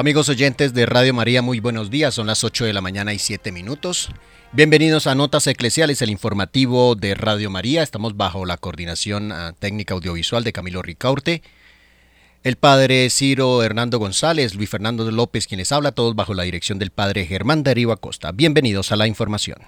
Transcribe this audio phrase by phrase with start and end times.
[0.00, 2.14] Amigos oyentes de Radio María, muy buenos días.
[2.14, 4.08] Son las 8 de la mañana y 7 minutos.
[4.50, 7.82] Bienvenidos a Notas Eclesiales, el informativo de Radio María.
[7.82, 11.42] Estamos bajo la coordinación ah, técnica audiovisual de Camilo Ricaurte.
[12.42, 16.92] El padre Ciro Hernando González, Luis Fernando López, quienes habla, todos bajo la dirección del
[16.92, 18.32] padre Germán Darío Acosta.
[18.32, 19.58] Bienvenidos a la información.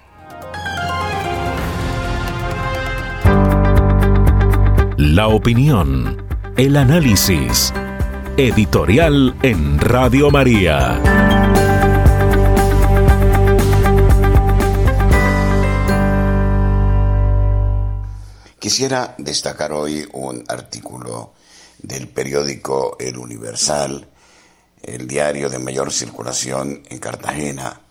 [4.97, 6.25] La opinión,
[6.57, 7.71] el análisis
[8.35, 10.99] Editorial en Radio María.
[18.57, 21.33] Quisiera destacar hoy un artículo
[21.77, 24.07] del periódico El Universal,
[24.81, 27.81] el diario de mayor circulación en Cartagena,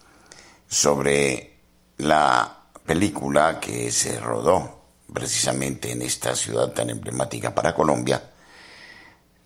[0.68, 1.60] sobre
[1.98, 4.80] la película que se rodó
[5.14, 8.31] precisamente en esta ciudad tan emblemática para Colombia,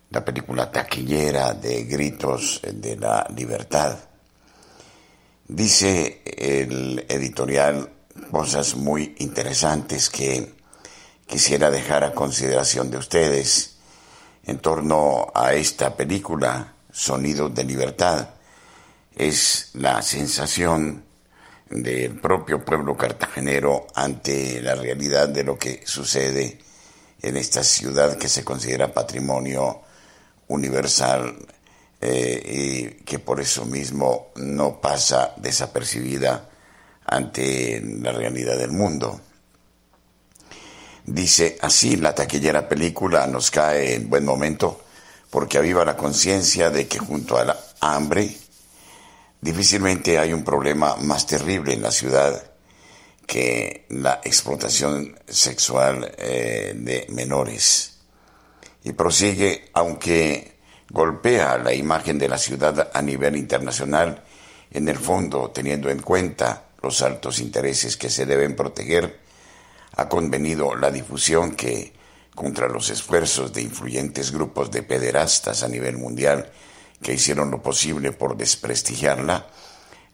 [0.09, 3.97] la película taquillera de Gritos de la Libertad.
[5.47, 7.89] Dice el editorial
[8.31, 10.55] cosas muy interesantes que
[11.25, 13.77] quisiera dejar a consideración de ustedes
[14.45, 18.29] en torno a esta película, Sonidos de Libertad.
[19.15, 21.03] Es la sensación
[21.69, 26.59] del propio pueblo cartagenero ante la realidad de lo que sucede
[27.21, 29.81] en esta ciudad que se considera patrimonio
[30.47, 31.35] universal
[31.99, 36.49] eh, y que por eso mismo no pasa desapercibida
[37.05, 39.21] ante la realidad del mundo.
[41.05, 44.81] Dice así, la taquillera película nos cae en buen momento
[45.29, 48.37] porque aviva la conciencia de que junto a la hambre
[49.41, 52.51] difícilmente hay un problema más terrible en la ciudad
[53.25, 57.96] que la explotación sexual eh, de menores
[58.83, 60.57] y prosigue, aunque
[60.89, 64.23] golpea la imagen de la ciudad a nivel internacional,
[64.71, 69.19] en el fondo, teniendo en cuenta los altos intereses que se deben proteger,
[69.95, 71.93] ha convenido la difusión que,
[72.35, 76.51] contra los esfuerzos de influyentes grupos de pederastas a nivel mundial
[77.01, 79.47] que hicieron lo posible por desprestigiarla,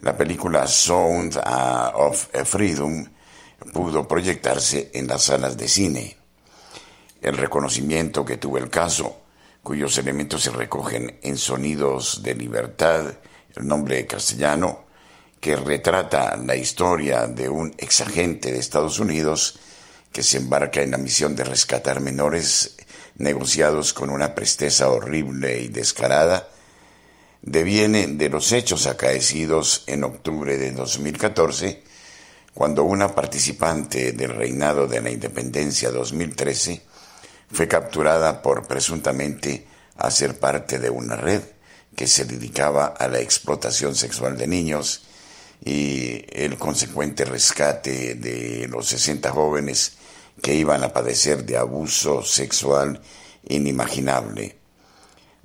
[0.01, 1.39] la película Sound
[1.95, 3.05] of Freedom
[3.73, 6.22] pudo proyectarse en las salas de cine
[7.23, 9.21] el reconocimiento que tuvo el caso,
[9.63, 13.13] cuyos elementos se recogen en Sonidos de Libertad,
[13.55, 14.83] el nombre castellano,
[15.39, 19.57] que retrata la historia de un exagente de Estados Unidos
[20.11, 22.75] que se embarca en la misión de rescatar menores
[23.15, 26.49] negociados con una presteza horrible y descarada,
[27.41, 31.83] deviene de los hechos acaecidos en octubre de 2014,
[32.53, 36.92] cuando una participante del reinado de la independencia 2013
[37.53, 41.41] fue capturada por presuntamente hacer parte de una red
[41.95, 45.03] que se dedicaba a la explotación sexual de niños
[45.63, 49.93] y el consecuente rescate de los 60 jóvenes
[50.41, 52.99] que iban a padecer de abuso sexual
[53.47, 54.57] inimaginable.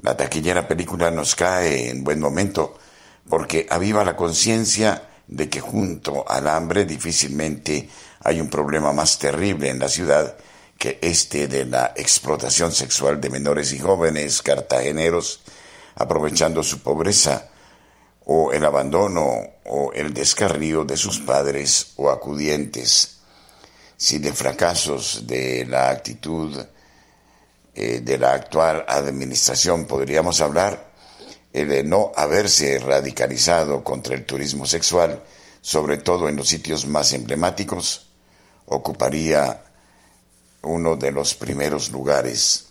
[0.01, 2.79] La taquillera película nos cae en buen momento
[3.29, 7.89] porque aviva la conciencia de que junto al hambre difícilmente
[8.25, 10.37] hay un problema más terrible en la ciudad
[10.79, 15.41] que este de la explotación sexual de menores y jóvenes cartageneros,
[15.97, 17.49] aprovechando su pobreza
[18.25, 23.19] o el abandono o el descarrío de sus padres o acudientes.
[23.97, 26.57] Si de fracasos de la actitud
[27.75, 30.93] eh, de la actual administración podríamos hablar,
[31.53, 35.25] el de no haberse radicalizado contra el turismo sexual,
[35.61, 38.11] sobre todo en los sitios más emblemáticos,
[38.67, 39.65] ocuparía
[40.69, 42.67] uno de los primeros lugares.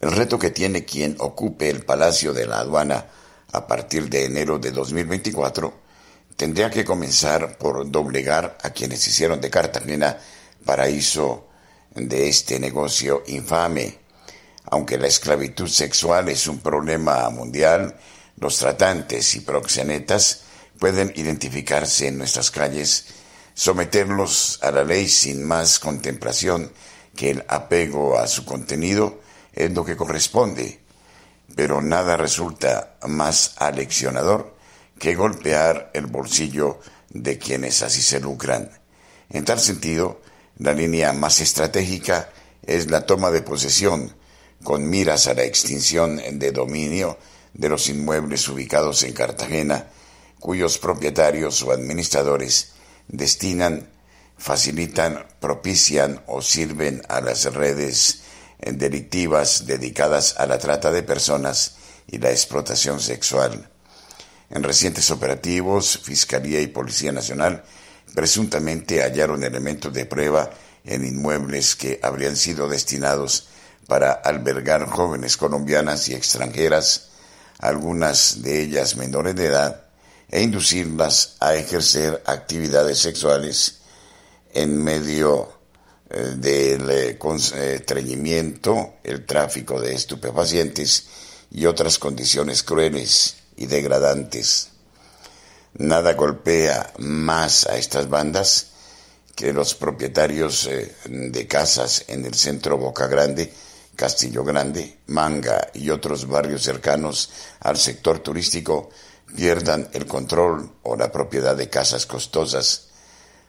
[0.00, 3.06] El reto que tiene quien ocupe el Palacio de la Aduana
[3.52, 5.72] a partir de enero de 2024
[6.36, 10.18] tendría que comenzar por doblegar a quienes hicieron de Cartagena
[10.64, 11.48] paraíso
[11.94, 13.98] de este negocio infame.
[14.66, 17.96] Aunque la esclavitud sexual es un problema mundial,
[18.38, 20.42] los tratantes y proxenetas
[20.78, 23.06] pueden identificarse en nuestras calles,
[23.56, 26.70] someterlos a la ley sin más contemplación
[27.16, 29.18] que el apego a su contenido
[29.54, 30.78] es lo que corresponde,
[31.56, 34.54] pero nada resulta más aleccionador
[34.98, 38.70] que golpear el bolsillo de quienes así se lucran.
[39.30, 40.20] En tal sentido,
[40.58, 42.28] la línea más estratégica
[42.62, 44.14] es la toma de posesión,
[44.64, 47.16] con miras a la extinción de dominio
[47.54, 49.88] de los inmuebles ubicados en Cartagena,
[50.40, 52.75] cuyos propietarios o administradores
[53.08, 53.88] destinan,
[54.36, 58.22] facilitan, propician o sirven a las redes
[58.58, 61.76] delictivas dedicadas a la trata de personas
[62.06, 63.68] y la explotación sexual.
[64.50, 67.64] En recientes operativos, Fiscalía y Policía Nacional
[68.14, 70.50] presuntamente hallaron elementos de prueba
[70.84, 73.48] en inmuebles que habrían sido destinados
[73.86, 77.08] para albergar jóvenes colombianas y extranjeras,
[77.58, 79.85] algunas de ellas menores de edad,
[80.28, 83.78] e inducirlas a ejercer actividades sexuales
[84.52, 85.52] en medio
[86.10, 87.18] eh, del eh,
[89.04, 91.06] el tráfico de estupefacientes
[91.50, 94.68] y otras condiciones crueles y degradantes.
[95.78, 98.68] Nada golpea más a estas bandas
[99.34, 103.52] que los propietarios eh, de casas en el centro Boca Grande,
[103.94, 107.30] Castillo Grande, Manga y otros barrios cercanos
[107.60, 108.90] al sector turístico
[109.34, 112.88] pierdan el control o la propiedad de casas costosas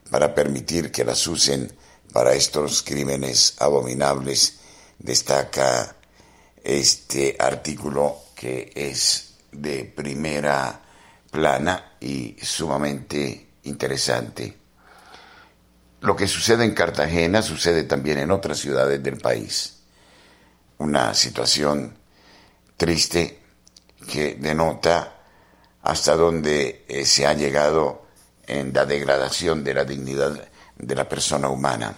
[0.09, 1.71] para permitir que las usen
[2.11, 4.59] para estos crímenes abominables,
[4.97, 5.95] destaca
[6.63, 10.81] este artículo que es de primera
[11.29, 14.57] plana y sumamente interesante.
[16.01, 19.79] Lo que sucede en Cartagena sucede también en otras ciudades del país.
[20.77, 21.97] Una situación
[22.77, 23.41] triste
[24.07, 25.16] que denota
[25.87, 28.07] hasta dónde eh, se ha llegado
[28.45, 31.95] en la degradación de la dignidad de la persona humana.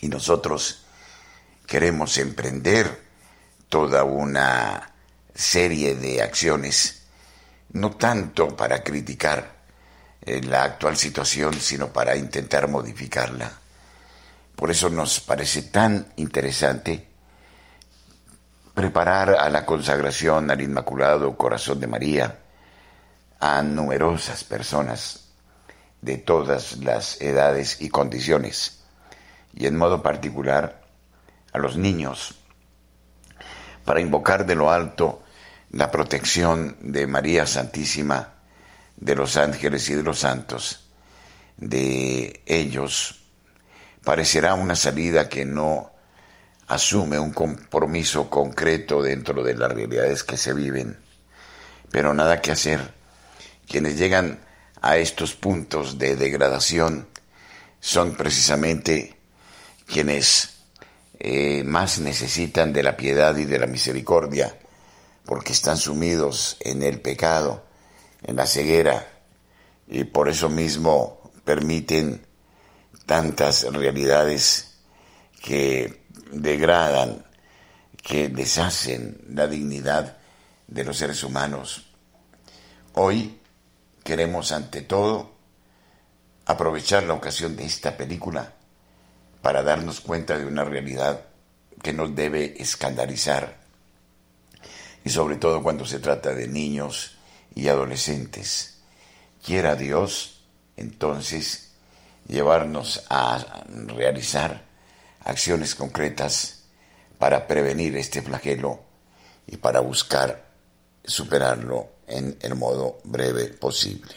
[0.00, 0.86] Y nosotros
[1.66, 3.02] queremos emprender
[3.68, 4.90] toda una
[5.34, 7.02] serie de acciones,
[7.74, 9.56] no tanto para criticar
[10.22, 13.52] eh, la actual situación, sino para intentar modificarla.
[14.56, 17.06] Por eso nos parece tan interesante
[18.72, 22.38] preparar a la consagración al Inmaculado Corazón de María
[23.40, 25.28] a numerosas personas
[26.00, 28.80] de todas las edades y condiciones,
[29.54, 30.82] y en modo particular
[31.52, 32.36] a los niños,
[33.84, 35.22] para invocar de lo alto
[35.70, 38.34] la protección de María Santísima,
[38.96, 40.88] de los ángeles y de los santos,
[41.56, 43.20] de ellos,
[44.04, 45.92] parecerá una salida que no
[46.68, 50.98] asume un compromiso concreto dentro de las realidades que se viven,
[51.90, 52.97] pero nada que hacer.
[53.68, 54.40] Quienes llegan
[54.80, 57.06] a estos puntos de degradación
[57.80, 59.16] son precisamente
[59.86, 60.58] quienes
[61.18, 64.56] eh, más necesitan de la piedad y de la misericordia,
[65.24, 67.66] porque están sumidos en el pecado,
[68.22, 69.06] en la ceguera,
[69.86, 72.26] y por eso mismo permiten
[73.06, 74.78] tantas realidades
[75.42, 77.24] que degradan,
[78.02, 80.18] que deshacen la dignidad
[80.66, 81.86] de los seres humanos.
[82.94, 83.37] Hoy
[84.08, 85.32] queremos ante todo
[86.46, 88.54] aprovechar la ocasión de esta película
[89.42, 91.26] para darnos cuenta de una realidad
[91.82, 93.58] que nos debe escandalizar
[95.04, 97.18] y sobre todo cuando se trata de niños
[97.54, 98.78] y adolescentes.
[99.44, 100.40] Quiera Dios,
[100.78, 101.72] entonces,
[102.26, 104.64] llevarnos a realizar
[105.20, 106.62] acciones concretas
[107.18, 108.80] para prevenir este flagelo
[109.46, 110.47] y para buscar
[111.08, 114.14] superarlo en el modo breve posible.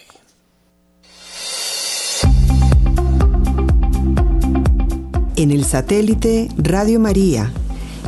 [5.35, 7.51] En el satélite Radio María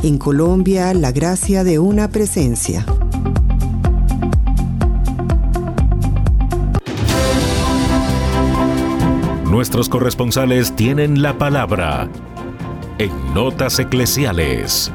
[0.04, 2.84] en Colombia, la gracia de una presencia.
[9.46, 12.10] Nuestros corresponsales tienen la palabra
[12.98, 14.92] en Notas Eclesiales.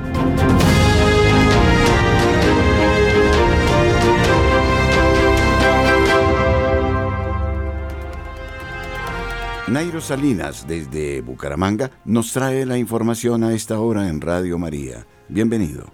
[9.70, 15.06] Nairo Salinas, desde Bucaramanga, nos trae la información a esta hora en Radio María.
[15.28, 15.92] Bienvenido.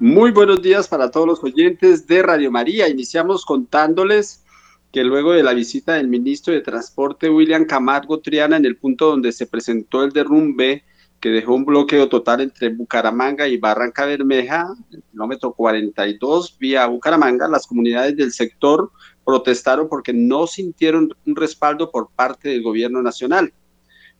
[0.00, 2.88] Muy buenos días para todos los oyentes de Radio María.
[2.88, 4.44] Iniciamos contándoles
[4.90, 9.10] que luego de la visita del ministro de Transporte William Camargo Triana en el punto
[9.10, 10.82] donde se presentó el derrumbe
[11.20, 17.46] que dejó un bloqueo total entre Bucaramanga y Barranca Bermeja, el kilómetro 42 vía Bucaramanga,
[17.46, 18.90] las comunidades del sector
[19.26, 23.52] protestaron porque no sintieron un respaldo por parte del gobierno nacional.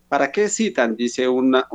[0.09, 0.97] ¿Para qué citan?
[0.97, 1.65] Dice uno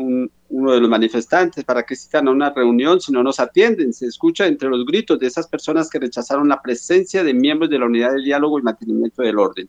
[0.48, 3.92] de los manifestantes, ¿para qué citan a una reunión si no nos atienden?
[3.94, 7.78] Se escucha entre los gritos de esas personas que rechazaron la presencia de miembros de
[7.78, 9.68] la unidad de diálogo y mantenimiento del orden.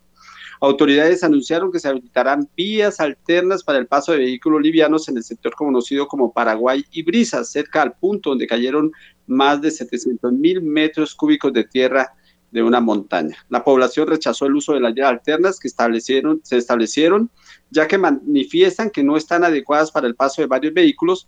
[0.60, 5.24] Autoridades anunciaron que se habilitarán vías alternas para el paso de vehículos livianos en el
[5.24, 8.92] sector conocido como Paraguay y Brisas, cerca al punto donde cayeron
[9.26, 12.14] más de 700 mil metros cúbicos de tierra
[12.54, 13.36] de una montaña.
[13.48, 17.28] La población rechazó el uso de las vías alternas que establecieron, se establecieron,
[17.68, 21.26] ya que manifiestan que no están adecuadas para el paso de varios vehículos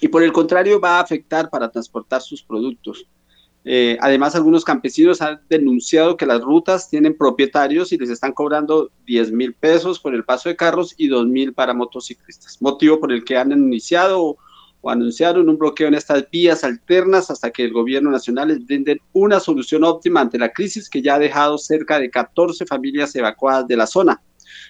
[0.00, 3.04] y por el contrario va a afectar para transportar sus productos.
[3.64, 8.92] Eh, además, algunos campesinos han denunciado que las rutas tienen propietarios y les están cobrando
[9.06, 13.10] 10 mil pesos por el paso de carros y 2 mil para motociclistas, motivo por
[13.10, 14.36] el que han iniciado
[14.80, 19.00] o, anunciaron un bloqueo en estas vías alternas hasta que el gobierno nacional les brinde
[19.12, 23.66] una solución óptima ante la crisis que ya ha dejado cerca de 14 familias evacuadas
[23.66, 24.22] de la zona.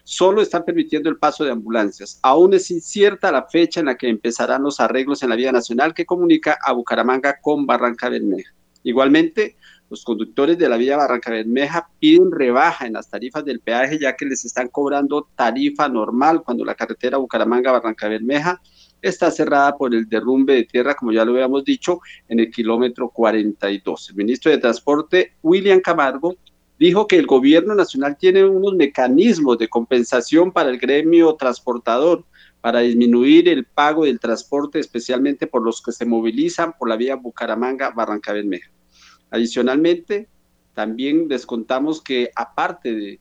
[0.05, 2.19] Solo están permitiendo el paso de ambulancias.
[2.23, 5.95] Aún es incierta la fecha en la que empezarán los arreglos en la vía nacional
[5.95, 8.53] que comunica a Bucaramanga con Barranca Bermeja.
[8.83, 9.57] Igualmente,
[9.91, 14.17] los conductores de la vía Barranca Bermeja piden rebaja en las tarifas del peaje ya
[14.17, 18.61] que les están cobrando tarifa normal cuando la carretera Bucaramanga-Barranca Bermeja
[19.03, 23.11] está cerrada por el derrumbe de tierra, como ya lo habíamos dicho, en el kilómetro
[23.11, 24.11] 42.
[24.11, 26.37] El ministro de Transporte, William Camargo,
[26.79, 32.25] dijo que el gobierno nacional tiene unos mecanismos de compensación para el gremio transportador,
[32.61, 37.17] para disminuir el pago del transporte, especialmente por los que se movilizan por la vía
[37.17, 38.71] Bucaramanga-Barranca Bermeja.
[39.31, 40.29] Adicionalmente,
[40.75, 43.21] también descontamos que aparte de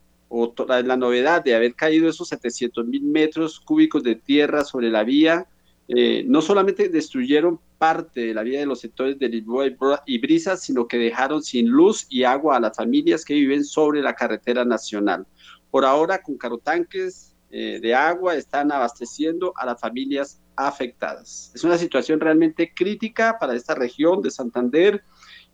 [0.84, 5.48] la novedad de haber caído esos 700 mil metros cúbicos de tierra sobre la vía,
[5.90, 9.66] eh, no solamente destruyeron parte de la vía de los sectores de Lisboa
[10.06, 14.02] y Brisa, sino que dejaron sin luz y agua a las familias que viven sobre
[14.02, 15.26] la carretera nacional.
[15.72, 21.52] Por ahora, con carotanques eh, de agua están abasteciendo a las familias afectadas.
[21.56, 25.04] Es una situación realmente crítica para esta región de Santander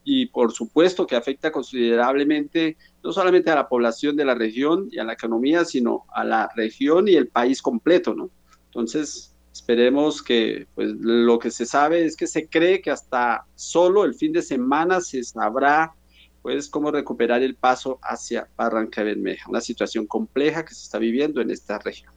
[0.04, 4.98] y por supuesto que afecta considerablemente no solamente a la población de la región y
[4.98, 8.32] a la economía, sino a la región y el país completo, ¿no?
[8.66, 14.04] Entonces, esperemos que pues lo que se sabe es que se cree que hasta solo
[14.04, 15.94] el fin de semana se sabrá
[16.42, 21.40] pues cómo recuperar el paso hacia Barranca Bermeja, una situación compleja que se está viviendo
[21.40, 22.12] en esta región.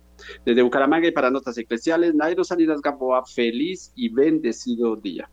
[0.45, 5.29] Desde Bucaramanga y para Notas Eclesiales, Nairo Salinas Gamboa, feliz y bendecido día.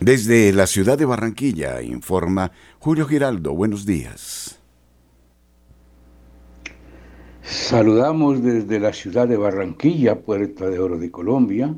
[0.00, 2.50] Desde la ciudad de Barranquilla, informa
[2.80, 4.60] Julio Giraldo, buenos días.
[7.44, 11.74] Saludamos desde la ciudad de Barranquilla, Puerta de Oro de Colombia,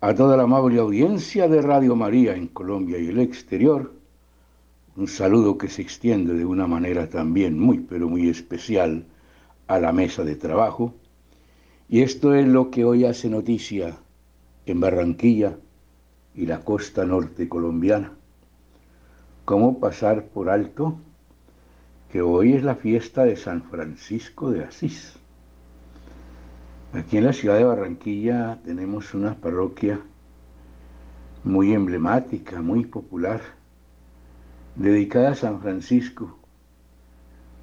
[0.00, 3.92] a toda la amable audiencia de Radio María en Colombia y el exterior
[4.96, 9.04] un saludo que se extiende de una manera también muy, pero muy especial
[9.68, 10.94] a la mesa de trabajo.
[11.88, 13.98] Y esto es lo que hoy hace noticia
[14.64, 15.58] en Barranquilla
[16.34, 18.14] y la costa norte colombiana.
[19.44, 20.98] ¿Cómo pasar por alto
[22.20, 25.18] hoy es la fiesta de San Francisco de Asís?
[26.92, 30.00] Aquí en la ciudad de Barranquilla tenemos una parroquia
[31.44, 33.40] muy emblemática, muy popular,
[34.76, 36.38] dedicada a San Francisco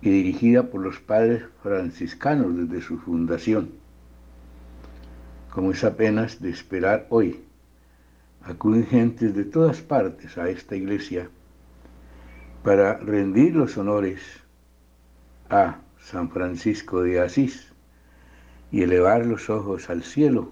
[0.02, 3.72] y dirigida por los padres franciscanos desde su fundación.
[5.50, 7.44] Como es apenas de esperar hoy,
[8.44, 11.30] acuden gentes de todas partes a esta iglesia
[12.64, 14.43] para rendir los honores
[15.50, 17.72] a San Francisco de Asís
[18.72, 20.52] y elevar los ojos al cielo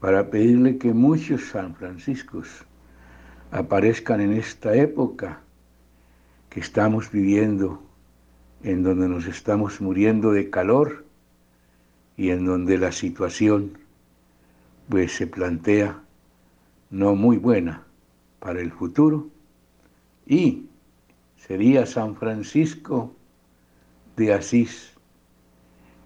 [0.00, 2.64] para pedirle que muchos San Franciscos
[3.50, 5.40] aparezcan en esta época
[6.50, 7.82] que estamos viviendo,
[8.62, 11.04] en donde nos estamos muriendo de calor
[12.16, 13.78] y en donde la situación
[14.88, 16.02] pues se plantea
[16.90, 17.82] no muy buena
[18.38, 19.28] para el futuro.
[20.26, 20.66] Y
[21.36, 23.14] sería San Francisco
[24.16, 24.92] de Asís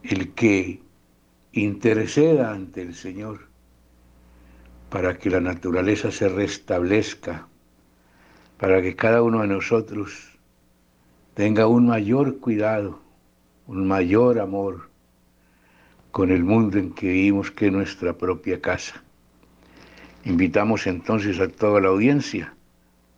[0.03, 0.81] el que
[1.53, 3.49] interceda ante el Señor
[4.91, 7.47] para que la naturaleza se restablezca,
[8.59, 10.39] para que cada uno de nosotros
[11.35, 13.01] tenga un mayor cuidado,
[13.67, 14.89] un mayor amor
[16.11, 19.03] con el mundo en que vivimos, que es nuestra propia casa.
[20.25, 22.55] Invitamos entonces a toda la audiencia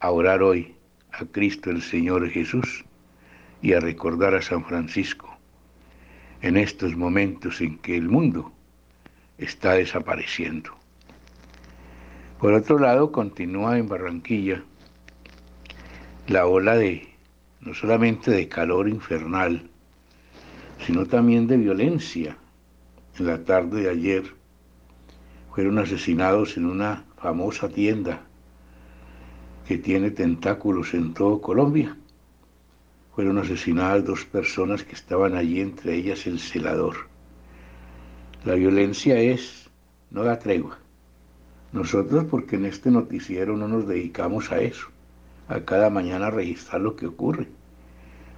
[0.01, 0.75] a orar hoy
[1.13, 2.85] a Cristo el Señor Jesús,
[3.63, 5.29] y a recordar a San Francisco
[6.43, 8.53] en estos momentos en que el mundo
[9.39, 10.71] está desapareciendo.
[12.39, 14.63] Por otro lado, continúa en Barranquilla
[16.27, 17.09] la ola de,
[17.61, 19.69] no solamente de calor infernal,
[20.87, 22.37] sino también de violencia.
[23.19, 24.23] En la tarde de ayer
[25.53, 28.23] fueron asesinados en una famosa tienda
[29.67, 31.97] que tiene tentáculos en todo Colombia.
[33.15, 37.09] Fueron asesinadas dos personas que estaban allí, entre ellas el celador.
[38.45, 39.69] La violencia es,
[40.11, 40.79] no da tregua.
[41.73, 44.89] Nosotros, porque en este noticiero no nos dedicamos a eso,
[45.49, 47.49] a cada mañana registrar lo que ocurre,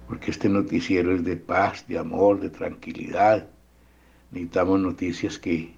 [0.07, 3.47] porque este noticiero es de paz, de amor, de tranquilidad.
[4.31, 5.75] Necesitamos noticias que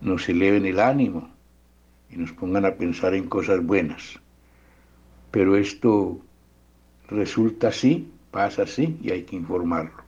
[0.00, 1.30] nos eleven el ánimo
[2.10, 4.18] y nos pongan a pensar en cosas buenas.
[5.30, 6.20] Pero esto
[7.08, 10.02] resulta así, pasa así y hay que informarlo.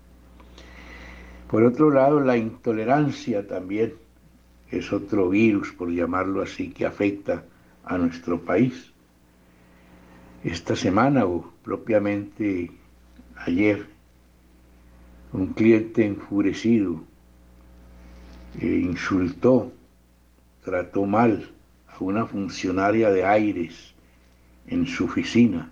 [1.48, 3.94] Por otro lado, la intolerancia también
[4.70, 7.44] es otro virus, por llamarlo así, que afecta
[7.84, 8.92] a nuestro país.
[10.44, 12.70] Esta semana o propiamente
[13.36, 13.86] ayer,
[15.32, 17.02] un cliente enfurecido
[18.60, 19.72] eh, insultó,
[20.64, 21.50] trató mal
[21.88, 23.94] a una funcionaria de Aires
[24.66, 25.71] en su oficina.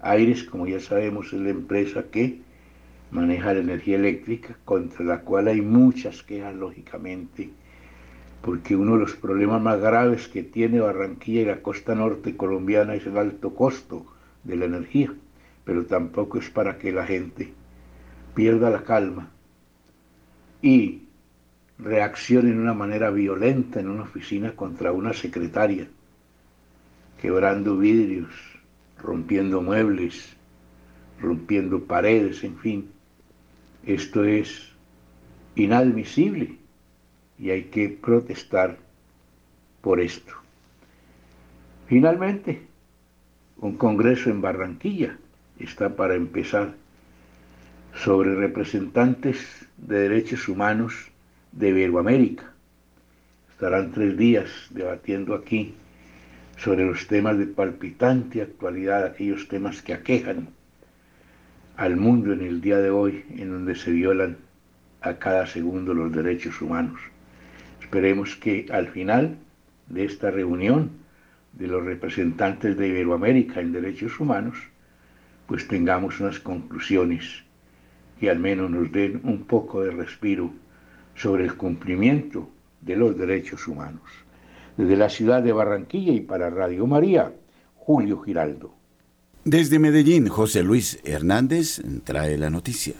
[0.00, 2.40] Aires, como ya sabemos, es la empresa que
[3.10, 7.50] maneja la energía eléctrica, contra la cual hay muchas quejas, lógicamente,
[8.42, 12.94] porque uno de los problemas más graves que tiene Barranquilla y la costa norte colombiana
[12.94, 14.06] es el alto costo
[14.44, 15.12] de la energía,
[15.64, 17.52] pero tampoco es para que la gente
[18.34, 19.30] pierda la calma
[20.62, 21.02] y
[21.78, 25.88] reaccione de una manera violenta en una oficina contra una secretaria,
[27.20, 28.57] quebrando vidrios,
[29.02, 30.36] rompiendo muebles,
[31.20, 32.90] rompiendo paredes, en fin.
[33.84, 34.72] Esto es
[35.54, 36.56] inadmisible
[37.38, 38.78] y hay que protestar
[39.80, 40.34] por esto.
[41.86, 42.62] Finalmente,
[43.58, 45.16] un congreso en Barranquilla
[45.58, 46.74] está para empezar
[47.94, 50.94] sobre representantes de derechos humanos
[51.52, 52.52] de Iberoamérica.
[53.50, 55.74] Estarán tres días debatiendo aquí
[56.58, 60.48] sobre los temas de palpitante actualidad, aquellos temas que aquejan
[61.76, 64.36] al mundo en el día de hoy, en donde se violan
[65.00, 67.00] a cada segundo los derechos humanos.
[67.80, 69.38] Esperemos que al final
[69.86, 70.90] de esta reunión
[71.52, 74.58] de los representantes de Iberoamérica en derechos humanos,
[75.46, 77.44] pues tengamos unas conclusiones
[78.18, 80.52] que al menos nos den un poco de respiro
[81.14, 84.27] sobre el cumplimiento de los derechos humanos.
[84.78, 87.32] Desde la ciudad de Barranquilla y para Radio María,
[87.74, 88.72] Julio Giraldo.
[89.44, 92.94] Desde Medellín, José Luis Hernández trae la noticia.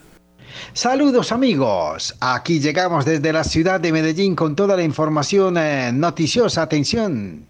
[0.72, 6.62] Saludos amigos, aquí llegamos desde la ciudad de Medellín con toda la información eh, noticiosa.
[6.62, 7.46] Atención.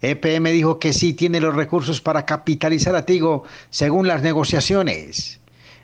[0.00, 5.40] EPM dijo que sí tiene los recursos para capitalizar a Tigo según las negociaciones.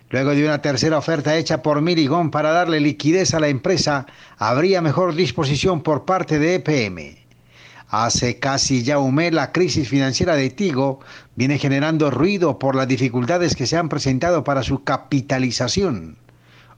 [0.09, 4.07] Luego de una tercera oferta hecha por Mirigón para darle liquidez a la empresa,
[4.39, 7.22] habría mejor disposición por parte de EPM.
[7.93, 11.01] Hace casi ya un mes la crisis financiera de Tigo
[11.37, 16.17] viene generando ruido por las dificultades que se han presentado para su capitalización.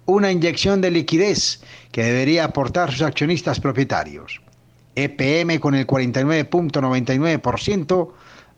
[0.06, 1.60] Una inyección de liquidez
[1.92, 4.40] que debería aportar sus accionistas propietarios.
[4.96, 8.08] EPM con el 49.99%,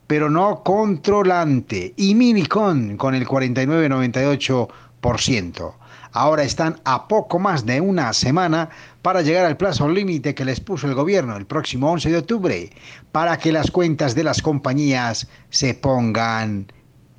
[0.06, 5.74] pero no controlante, y Minicon con el 49.98%
[6.16, 8.70] ahora están a poco más de una semana
[9.02, 12.70] para llegar al plazo límite que les puso el gobierno el próximo 11 de octubre
[13.12, 16.72] para que las cuentas de las compañías se pongan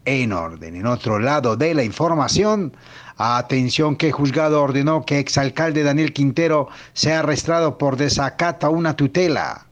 [0.06, 0.76] en orden.
[0.76, 2.76] En otro lado de la información,
[3.18, 9.68] atención que juzgado ordenó que exalcalde Daniel Quintero sea arrestado por desacato a una tutela.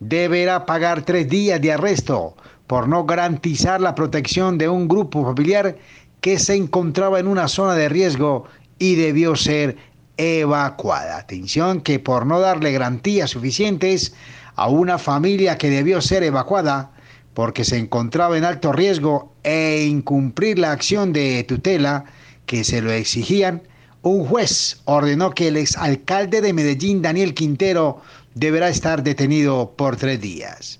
[0.00, 5.76] Deberá pagar tres días de arresto por no garantizar la protección de un grupo familiar
[6.20, 8.44] que se encontraba en una zona de riesgo
[8.78, 9.76] y debió ser
[10.16, 11.16] evacuada.
[11.16, 14.14] Atención que por no darle garantías suficientes
[14.56, 16.92] a una familia que debió ser evacuada
[17.34, 22.04] porque se encontraba en alto riesgo e incumplir la acción de tutela
[22.46, 23.62] que se lo exigían,
[24.02, 28.00] un juez ordenó que el exalcalde de Medellín, Daniel Quintero,
[28.34, 30.79] deberá estar detenido por tres días.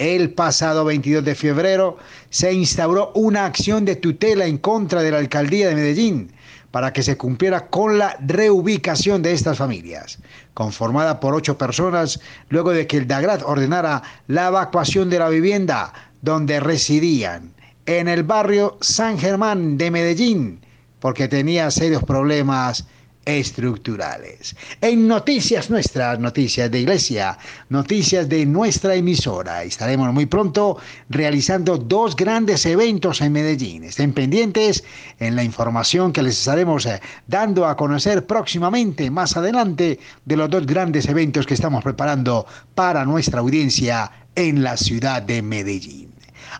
[0.00, 1.98] El pasado 22 de febrero
[2.30, 6.32] se instauró una acción de tutela en contra de la alcaldía de Medellín
[6.70, 10.18] para que se cumpliera con la reubicación de estas familias,
[10.54, 15.92] conformada por ocho personas, luego de que el DAGRAT ordenara la evacuación de la vivienda
[16.22, 17.52] donde residían
[17.84, 20.64] en el barrio San Germán de Medellín,
[20.98, 22.86] porque tenía serios problemas
[23.24, 24.56] estructurales.
[24.80, 29.62] En noticias nuestras, noticias de iglesia, noticias de nuestra emisora.
[29.62, 30.78] Estaremos muy pronto
[31.08, 33.84] realizando dos grandes eventos en Medellín.
[33.84, 34.84] Estén pendientes
[35.18, 40.48] en la información que les estaremos eh, dando a conocer próximamente, más adelante, de los
[40.50, 46.10] dos grandes eventos que estamos preparando para nuestra audiencia en la ciudad de Medellín.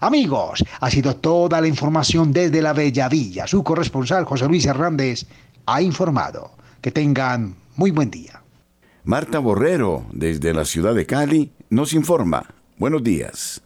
[0.00, 3.46] Amigos, ha sido toda la información desde la Bella Villa.
[3.46, 5.26] Su corresponsal José Luis Hernández
[5.72, 6.50] ha informado.
[6.82, 8.42] Que tengan muy buen día.
[9.04, 12.54] Marta Borrero, desde la ciudad de Cali, nos informa.
[12.78, 13.60] Buenos días.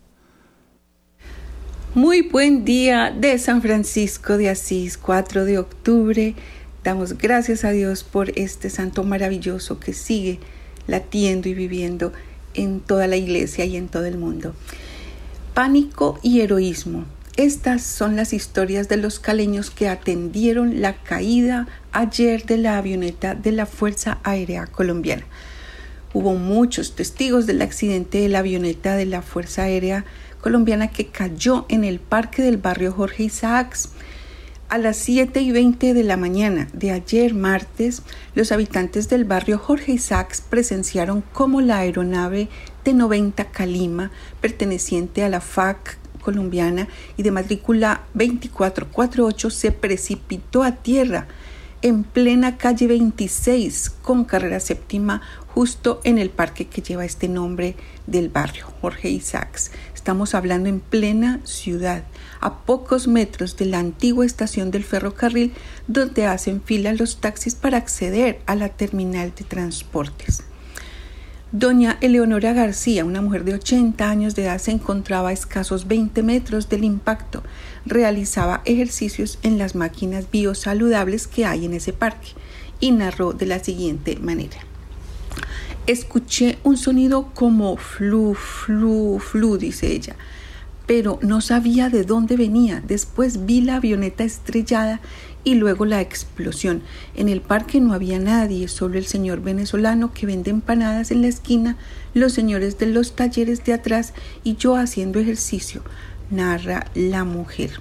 [1.94, 6.34] Muy buen día de San Francisco de Asís, 4 de octubre.
[6.82, 10.40] Damos gracias a Dios por este santo maravilloso que sigue
[10.86, 12.12] latiendo y viviendo
[12.52, 14.54] en toda la iglesia y en todo el mundo.
[15.54, 17.04] Pánico y heroísmo.
[17.36, 23.34] Estas son las historias de los caleños que atendieron la caída ayer de la avioneta
[23.34, 25.24] de la Fuerza Aérea Colombiana.
[26.12, 30.04] Hubo muchos testigos del accidente de la avioneta de la Fuerza Aérea
[30.40, 33.88] Colombiana que cayó en el parque del barrio Jorge Isaacs.
[34.68, 38.02] A las 7 y 20 de la mañana de ayer martes,
[38.36, 42.48] los habitantes del barrio Jorge Isaacs presenciaron cómo la aeronave
[42.84, 51.28] T-90 Calima, perteneciente a la FAC colombiana y de matrícula 2448 se precipitó a tierra
[51.82, 57.76] en plena calle 26 con carrera séptima justo en el parque que lleva este nombre
[58.06, 59.70] del barrio, Jorge Isaacs.
[59.94, 62.04] Estamos hablando en plena ciudad,
[62.40, 65.52] a pocos metros de la antigua estación del ferrocarril
[65.86, 70.42] donde hacen fila los taxis para acceder a la terminal de transportes.
[71.56, 76.24] Doña Eleonora García, una mujer de 80 años de edad, se encontraba a escasos 20
[76.24, 77.44] metros del impacto.
[77.86, 82.30] Realizaba ejercicios en las máquinas biosaludables que hay en ese parque
[82.80, 84.56] y narró de la siguiente manera.
[85.86, 90.16] Escuché un sonido como flu, flu, flu, dice ella,
[90.86, 92.82] pero no sabía de dónde venía.
[92.84, 95.00] Después vi la avioneta estrellada
[95.44, 96.82] y luego la explosión.
[97.14, 101.28] En el parque no había nadie, solo el señor venezolano que vende empanadas en la
[101.28, 101.76] esquina,
[102.14, 105.82] los señores de los talleres de atrás y yo haciendo ejercicio,
[106.30, 107.80] narra la mujer.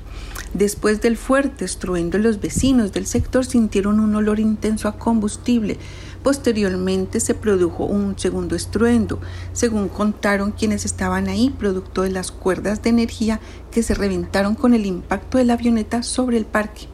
[0.54, 5.78] Después del fuerte estruendo, los vecinos del sector sintieron un olor intenso a combustible.
[6.21, 9.19] Posteriormente se produjo un segundo estruendo,
[9.54, 13.39] según contaron quienes estaban ahí, producto de las cuerdas de energía
[13.71, 16.93] que se reventaron con el impacto de la avioneta sobre el parque.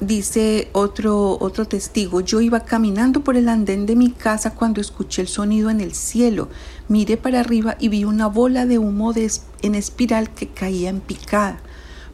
[0.00, 5.22] Dice otro, otro testigo, yo iba caminando por el andén de mi casa cuando escuché
[5.22, 6.48] el sonido en el cielo.
[6.86, 11.58] Miré para arriba y vi una bola de humo en espiral que caía en picada.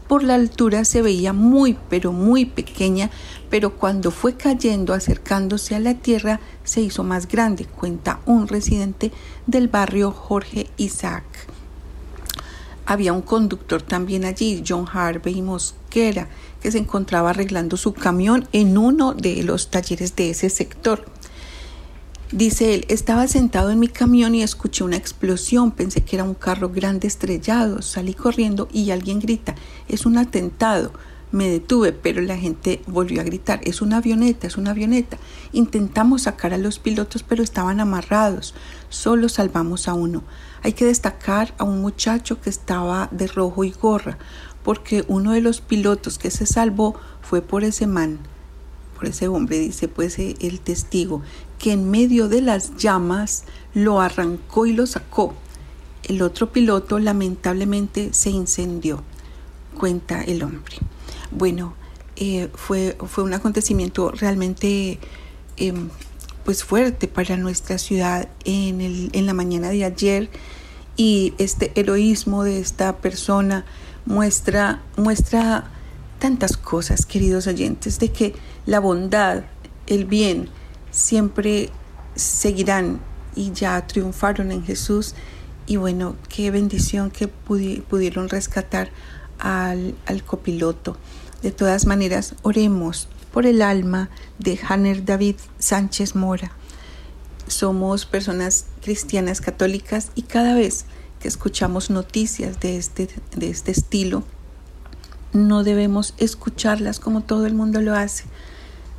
[0.08, 3.10] Por la altura se veía muy, pero muy pequeña,
[3.50, 9.12] pero cuando fue cayendo, acercándose a la tierra, se hizo más grande, cuenta un residente
[9.46, 11.24] del barrio Jorge Isaac.
[12.86, 16.28] Había un conductor también allí, John Harvey Mosquera,
[16.60, 21.04] que se encontraba arreglando su camión en uno de los talleres de ese sector.
[22.30, 26.34] Dice él, estaba sentado en mi camión y escuché una explosión, pensé que era un
[26.34, 29.54] carro grande estrellado, salí corriendo y alguien grita,
[29.88, 30.92] es un atentado.
[31.32, 35.18] Me detuve, pero la gente volvió a gritar, es una avioneta, es una avioneta.
[35.52, 38.54] Intentamos sacar a los pilotos, pero estaban amarrados.
[38.88, 40.22] Solo salvamos a uno.
[40.64, 44.16] Hay que destacar a un muchacho que estaba de rojo y gorra,
[44.62, 48.18] porque uno de los pilotos que se salvó fue por ese man,
[48.94, 51.20] por ese hombre, dice pues eh, el testigo,
[51.58, 55.34] que en medio de las llamas lo arrancó y lo sacó.
[56.02, 59.02] El otro piloto lamentablemente se incendió,
[59.78, 60.78] cuenta el hombre.
[61.30, 61.74] Bueno,
[62.16, 64.98] eh, fue, fue un acontecimiento realmente
[65.58, 65.90] em,
[66.44, 70.30] pues fuerte para nuestra ciudad en, el, en la mañana de ayer
[70.96, 73.64] y este heroísmo de esta persona
[74.06, 75.70] muestra, muestra
[76.18, 78.34] tantas cosas, queridos oyentes, de que
[78.66, 79.44] la bondad,
[79.86, 80.48] el bien,
[80.90, 81.70] siempre
[82.14, 83.00] seguirán
[83.34, 85.14] y ya triunfaron en Jesús.
[85.66, 88.90] Y bueno, qué bendición que pudieron rescatar
[89.38, 90.96] al, al, copiloto.
[91.42, 96.52] De todas maneras, oremos por el alma de Hanner David Sánchez Mora.
[97.48, 100.86] Somos personas cristianas católicas y cada vez
[101.28, 104.22] escuchamos noticias de este, de este estilo,
[105.32, 108.24] no debemos escucharlas como todo el mundo lo hace.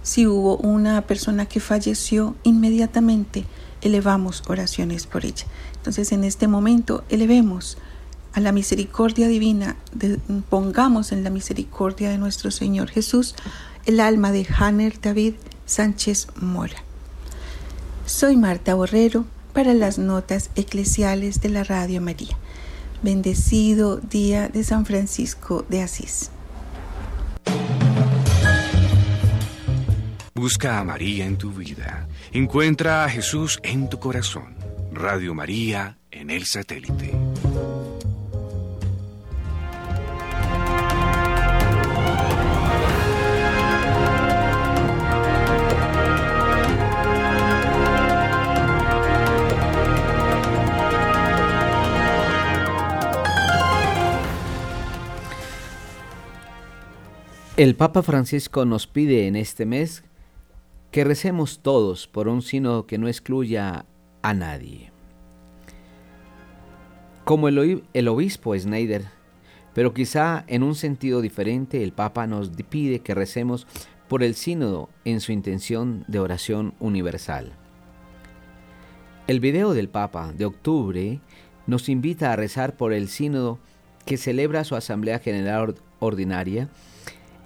[0.04, 3.46] Si hubo una persona que falleció, inmediatamente
[3.82, 5.46] elevamos oraciones por ella.
[5.78, 7.78] Entonces en este momento elevemos
[8.34, 9.78] a la misericordia divina,
[10.50, 13.34] pongamos en la misericordia de nuestro Señor Jesús
[13.86, 16.84] el alma de Hanner David Sánchez Mora.
[18.06, 22.38] Soy Marta Borrero para las notas eclesiales de la Radio María.
[23.02, 26.32] Bendecido día de San Francisco de Asís.
[30.34, 32.08] Busca a María en tu vida.
[32.32, 34.56] Encuentra a Jesús en tu corazón.
[34.92, 37.25] Radio María en el satélite.
[57.58, 60.04] El Papa Francisco nos pide en este mes
[60.92, 63.86] que recemos todos por un sino que no excluya
[64.22, 64.92] a nadie.
[67.24, 69.06] Como el, el obispo Schneider,
[69.74, 73.68] pero quizá en un sentido diferente, el Papa nos pide que recemos
[74.10, 77.54] por el sínodo en su intención de oración universal.
[79.28, 81.22] El video del Papa de octubre
[81.68, 83.60] nos invita a rezar por el sínodo
[84.06, 86.70] que celebra su Asamblea General Ordinaria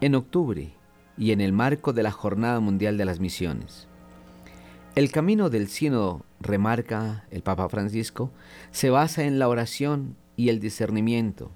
[0.01, 0.71] en octubre
[1.17, 3.87] y en el marco de la Jornada Mundial de las Misiones.
[4.95, 8.31] El camino del sínodo, remarca el Papa Francisco,
[8.71, 11.51] se basa en la oración y el discernimiento.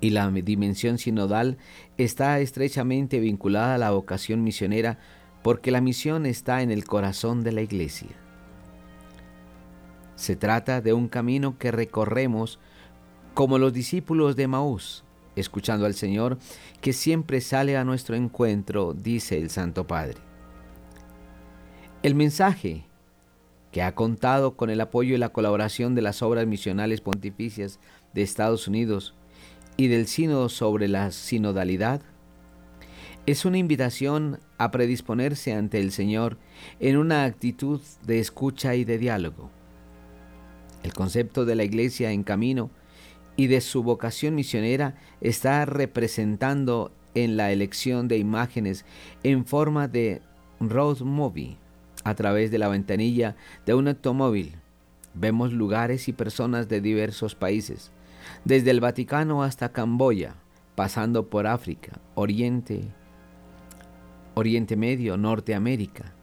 [0.00, 1.58] Y la dimensión sinodal
[1.98, 4.98] está estrechamente vinculada a la vocación misionera
[5.42, 8.10] porque la misión está en el corazón de la Iglesia.
[10.14, 12.60] Se trata de un camino que recorremos
[13.34, 15.04] como los discípulos de Maús,
[15.36, 16.38] escuchando al Señor,
[16.80, 20.18] que siempre sale a nuestro encuentro, dice el Santo Padre.
[22.02, 22.84] El mensaje
[23.70, 27.80] que ha contado con el apoyo y la colaboración de las obras misionales pontificias
[28.12, 29.14] de Estados Unidos
[29.76, 32.02] y del Sínodo sobre la sinodalidad,
[33.24, 36.38] es una invitación a predisponerse ante el Señor
[36.80, 39.50] en una actitud de escucha y de diálogo.
[40.82, 42.70] El concepto de la Iglesia en camino
[43.36, 48.84] y de su vocación misionera está representando en la elección de imágenes
[49.22, 50.22] en forma de
[50.60, 51.56] road movie
[52.04, 54.56] a través de la ventanilla de un automóvil.
[55.14, 57.90] Vemos lugares y personas de diversos países,
[58.44, 60.34] desde el Vaticano hasta Camboya,
[60.74, 62.82] pasando por África, Oriente,
[64.34, 66.14] Oriente Medio, Norteamérica,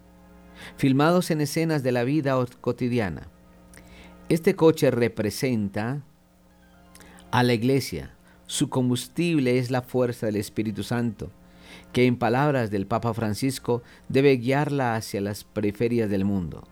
[0.76, 3.28] filmados en escenas de la vida cotidiana.
[4.28, 6.04] Este coche representa
[7.32, 8.12] a la iglesia.
[8.48, 11.32] Su combustible es la fuerza del Espíritu Santo,
[11.94, 16.64] que en palabras del Papa Francisco debe guiarla hacia las periferias del mundo.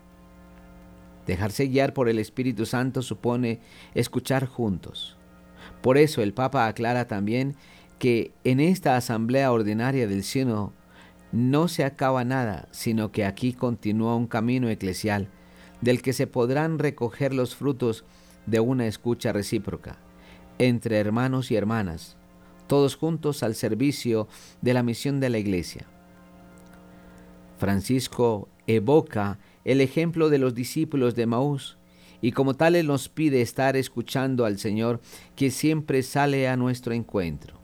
[1.26, 3.60] Dejarse guiar por el Espíritu Santo supone
[3.94, 5.16] escuchar juntos.
[5.82, 7.54] Por eso el Papa aclara también
[7.98, 10.72] que en esta asamblea ordinaria del Sínodo
[11.30, 15.28] no se acaba nada, sino que aquí continúa un camino eclesial
[15.82, 18.04] del que se podrán recoger los frutos
[18.46, 19.98] de una escucha recíproca
[20.58, 22.16] entre hermanos y hermanas,
[22.66, 24.28] todos juntos al servicio
[24.60, 25.86] de la misión de la Iglesia.
[27.58, 31.78] Francisco evoca el ejemplo de los discípulos de Maús
[32.20, 35.00] y como tal nos pide estar escuchando al Señor
[35.36, 37.58] que siempre sale a nuestro encuentro.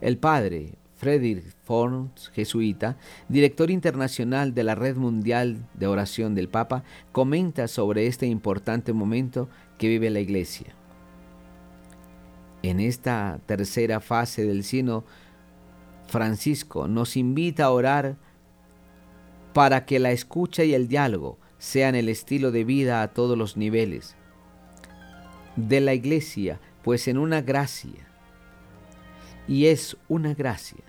[0.00, 6.84] El padre Frederick Forns, jesuita, director internacional de la Red Mundial de Oración del Papa,
[7.10, 10.74] comenta sobre este importante momento que vive la Iglesia.
[12.62, 15.04] En esta tercera fase del sino,
[16.06, 18.16] Francisco nos invita a orar
[19.52, 23.56] para que la escucha y el diálogo sean el estilo de vida a todos los
[23.56, 24.16] niveles
[25.56, 28.06] de la iglesia, pues en una gracia.
[29.48, 30.84] Y es una gracia.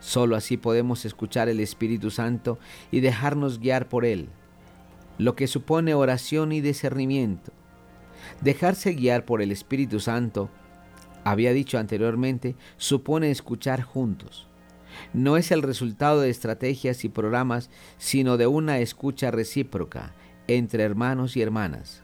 [0.00, 2.58] Solo así podemos escuchar el Espíritu Santo
[2.90, 4.28] y dejarnos guiar por Él,
[5.18, 7.52] lo que supone oración y discernimiento.
[8.40, 10.50] Dejarse guiar por el Espíritu Santo
[11.24, 14.46] había dicho anteriormente, supone escuchar juntos.
[15.12, 20.14] No es el resultado de estrategias y programas, sino de una escucha recíproca
[20.46, 22.02] entre hermanos y hermanas.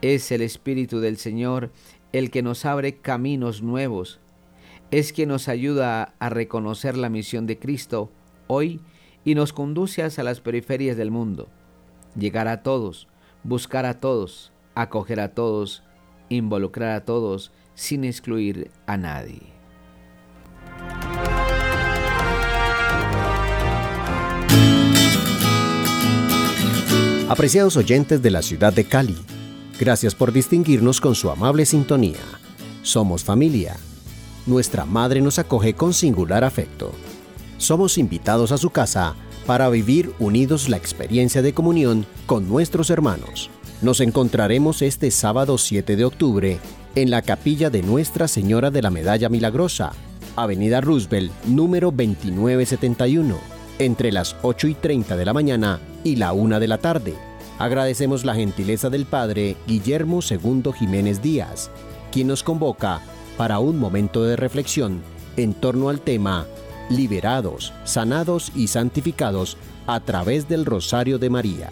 [0.00, 1.72] Es el Espíritu del Señor
[2.12, 4.20] el que nos abre caminos nuevos,
[4.90, 8.10] es quien nos ayuda a reconocer la misión de Cristo
[8.46, 8.80] hoy
[9.24, 11.48] y nos conduce hacia las periferias del mundo.
[12.16, 13.08] Llegar a todos,
[13.44, 15.82] buscar a todos, acoger a todos,
[16.30, 19.54] involucrar a todos, sin excluir a nadie.
[27.28, 29.16] Apreciados oyentes de la ciudad de Cali,
[29.78, 32.18] Gracias por distinguirnos con su amable sintonía.
[32.82, 33.76] Somos familia.
[34.44, 36.90] Nuestra madre nos acoge con singular afecto.
[37.58, 39.14] Somos invitados a su casa
[39.46, 43.50] para vivir unidos la experiencia de comunión con nuestros hermanos.
[43.80, 46.58] Nos encontraremos este sábado 7 de octubre
[46.94, 49.92] en la capilla de Nuestra Señora de la Medalla Milagrosa,
[50.36, 53.36] Avenida Roosevelt, número 2971,
[53.78, 57.14] entre las 8 y 30 de la mañana y la 1 de la tarde.
[57.58, 61.70] Agradecemos la gentileza del Padre Guillermo II Jiménez Díaz,
[62.12, 63.00] quien nos convoca
[63.36, 65.02] para un momento de reflexión
[65.36, 66.46] en torno al tema
[66.90, 71.70] Liberados, sanados y santificados a través del Rosario de María.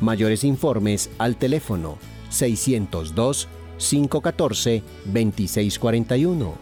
[0.00, 1.98] Mayores informes al teléfono
[2.30, 3.48] 602
[3.78, 6.54] 514-2641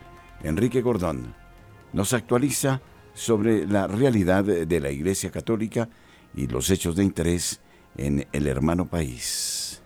[0.44, 1.34] Enrique Gordón
[1.94, 2.82] nos actualiza
[3.14, 5.90] sobre la realidad de la Iglesia Católica
[6.38, 7.60] y los hechos de interés
[7.98, 9.82] en el hermano país.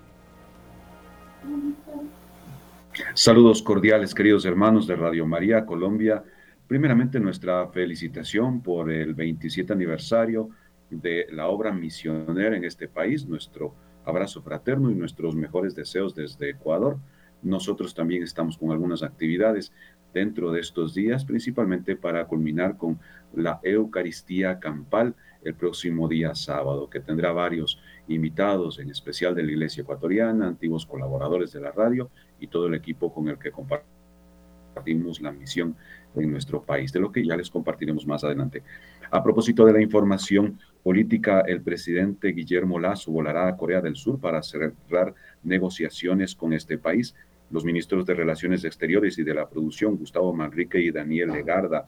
[3.13, 6.23] Saludos cordiales, queridos hermanos de Radio María Colombia.
[6.67, 10.49] Primeramente, nuestra felicitación por el 27 aniversario
[10.89, 13.73] de la obra misionera en este país, nuestro
[14.05, 16.97] abrazo fraterno y nuestros mejores deseos desde Ecuador.
[17.41, 19.71] Nosotros también estamos con algunas actividades
[20.13, 22.99] dentro de estos días, principalmente para culminar con
[23.33, 29.51] la Eucaristía Campal el próximo día sábado, que tendrá varios invitados, en especial de la
[29.51, 35.21] Iglesia Ecuatoriana, antiguos colaboradores de la radio y todo el equipo con el que compartimos
[35.21, 35.75] la misión
[36.15, 38.63] en nuestro país, de lo que ya les compartiremos más adelante.
[39.09, 44.19] A propósito de la información política, el presidente Guillermo Lazo volará a Corea del Sur
[44.19, 47.15] para cerrar negociaciones con este país.
[47.49, 51.87] Los ministros de Relaciones Exteriores y de la Producción, Gustavo Manrique y Daniel Legarda,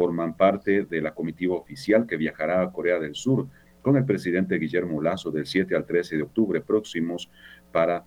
[0.00, 3.48] forman parte de la comitiva oficial que viajará a Corea del Sur
[3.82, 7.28] con el presidente Guillermo Lazo del 7 al 13 de octubre próximos
[7.70, 8.06] para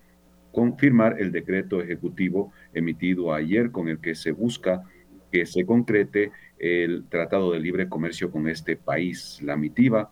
[0.50, 4.82] confirmar el decreto ejecutivo emitido ayer con el que se busca
[5.30, 9.38] que se concrete el Tratado de Libre Comercio con este país.
[9.40, 10.10] La mitiva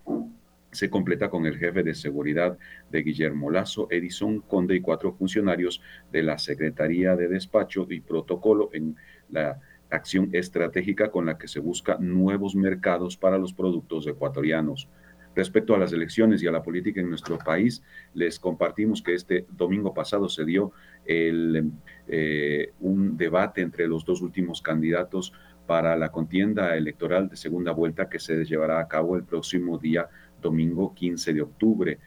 [0.70, 2.56] se completa con el jefe de seguridad
[2.92, 8.70] de Guillermo Lazo, Edison Conde y cuatro funcionarios de la Secretaría de Despacho y Protocolo
[8.72, 8.94] en
[9.30, 9.58] la
[9.92, 14.88] acción estratégica con la que se busca nuevos mercados para los productos ecuatorianos.
[15.34, 19.46] Respecto a las elecciones y a la política en nuestro país, les compartimos que este
[19.50, 20.72] domingo pasado se dio
[21.06, 25.32] eh, un debate entre los dos últimos candidatos
[25.66, 30.08] para la contienda electoral de segunda vuelta que se llevará a cabo el próximo día
[30.40, 31.98] domingo 15 de octubre.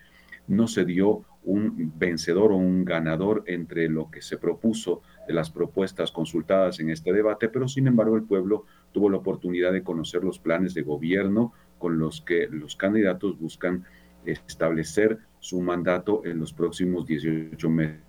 [0.47, 5.49] No se dio un vencedor o un ganador entre lo que se propuso de las
[5.49, 10.23] propuestas consultadas en este debate, pero sin embargo el pueblo tuvo la oportunidad de conocer
[10.23, 13.85] los planes de gobierno con los que los candidatos buscan
[14.25, 18.01] establecer su mandato en los próximos 18 meses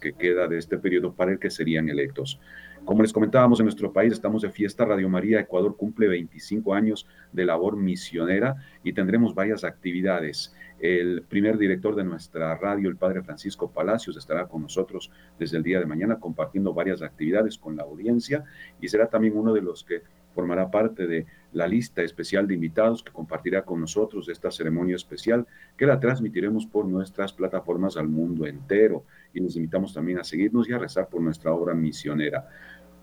[0.00, 2.40] que queda de este periodo para el que serían electos.
[2.86, 4.84] Como les comentábamos, en nuestro país estamos de fiesta.
[4.84, 10.54] Radio María Ecuador cumple 25 años de labor misionera y tendremos varias actividades.
[10.78, 15.64] El primer director de nuestra radio, el padre Francisco Palacios, estará con nosotros desde el
[15.64, 18.44] día de mañana compartiendo varias actividades con la audiencia
[18.80, 20.02] y será también uno de los que
[20.36, 25.46] formará parte de la lista especial de invitados que compartirá con nosotros esta ceremonia especial
[25.78, 30.68] que la transmitiremos por nuestras plataformas al mundo entero y nos invitamos también a seguirnos
[30.68, 32.46] y a rezar por nuestra obra misionera.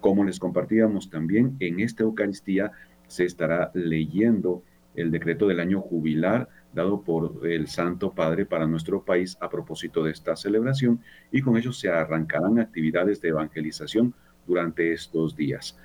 [0.03, 2.73] Como les compartíamos también, en esta Eucaristía
[3.07, 4.61] se estará leyendo
[4.95, 10.03] el decreto del año jubilar dado por el Santo Padre para nuestro país a propósito
[10.03, 10.99] de esta celebración
[11.31, 14.13] y con ello se arrancarán actividades de evangelización
[14.45, 15.79] durante estos días.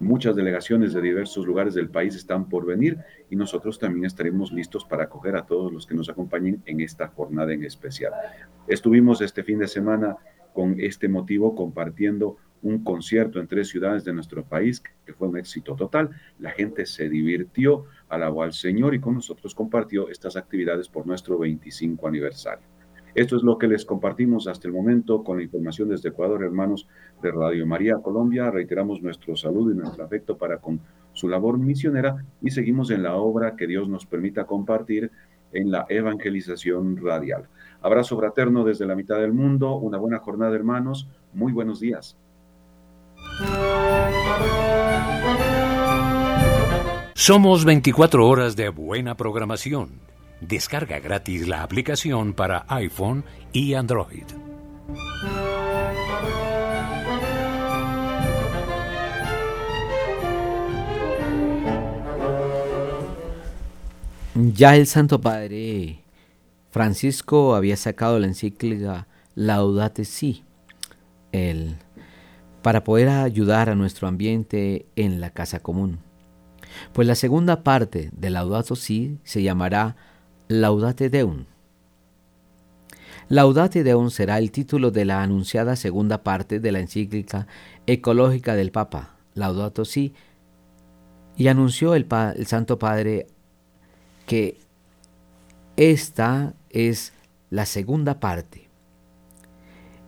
[0.00, 2.98] Muchas delegaciones de diversos lugares del país están por venir
[3.30, 7.08] y nosotros también estaremos listos para acoger a todos los que nos acompañen en esta
[7.08, 8.12] jornada en especial.
[8.68, 10.18] Estuvimos este fin de semana
[10.52, 15.36] con este motivo compartiendo un concierto en tres ciudades de nuestro país que fue un
[15.36, 16.10] éxito total.
[16.38, 21.38] La gente se divirtió, alabó al Señor y con nosotros compartió estas actividades por nuestro
[21.38, 22.64] 25 aniversario.
[23.14, 26.88] Esto es lo que les compartimos hasta el momento con la información desde Ecuador, hermanos
[27.20, 28.50] de Radio María Colombia.
[28.50, 30.80] Reiteramos nuestro saludo y nuestro afecto para con
[31.12, 35.10] su labor misionera y seguimos en la obra que Dios nos permita compartir
[35.52, 37.48] en la evangelización radial.
[37.82, 42.16] Abrazo fraterno desde la mitad del mundo, una buena jornada hermanos, muy buenos días.
[47.14, 50.00] Somos 24 horas de buena programación.
[50.40, 54.24] Descarga gratis la aplicación para iPhone y Android.
[64.34, 66.02] Ya el Santo Padre
[66.72, 70.42] Francisco había sacado la encíclica Laudate Si,
[71.30, 71.76] el,
[72.62, 75.98] para poder ayudar a nuestro ambiente en la casa común.
[76.92, 79.96] Pues la segunda parte de Laudato Si se llamará
[80.48, 81.44] Laudate Deum.
[83.28, 87.46] Laudate Deum será el título de la anunciada segunda parte de la encíclica
[87.86, 90.14] ecológica del Papa, Laudato Si,
[91.36, 92.06] y anunció el,
[92.36, 93.26] el Santo Padre
[94.26, 94.58] que
[95.76, 97.12] esta es
[97.50, 98.68] la segunda parte.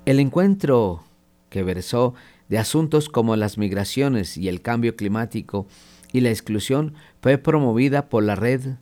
[0.05, 1.03] El encuentro
[1.49, 2.15] que versó
[2.49, 5.67] de asuntos como las migraciones y el cambio climático
[6.13, 8.77] y la exclusión fue promovida por la red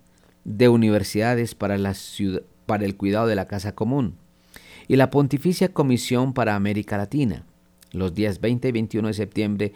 [0.45, 4.17] de universidades para, el cuidado de la casa común
[4.89, 7.47] y la Pontificia Comisión para América Latina,
[7.93, 9.73] los días 20 y 21 de septiembre,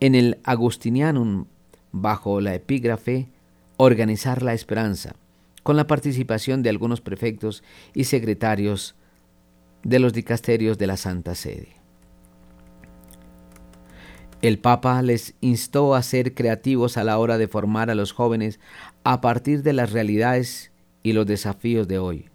[0.00, 1.46] en el Agustinianum,
[1.92, 3.28] bajo la epígrafe
[3.76, 5.16] Organizar la Esperanza,
[5.62, 7.64] con la participación de algunos prefectos
[7.94, 8.94] y secretarios
[9.82, 11.79] de los dicasterios de la Santa Sede.
[14.42, 18.58] El Papa les instó a ser creativos a la hora de formar a los jóvenes
[19.04, 20.72] a partir de las realidades
[21.02, 22.30] y los desafíos de hoy.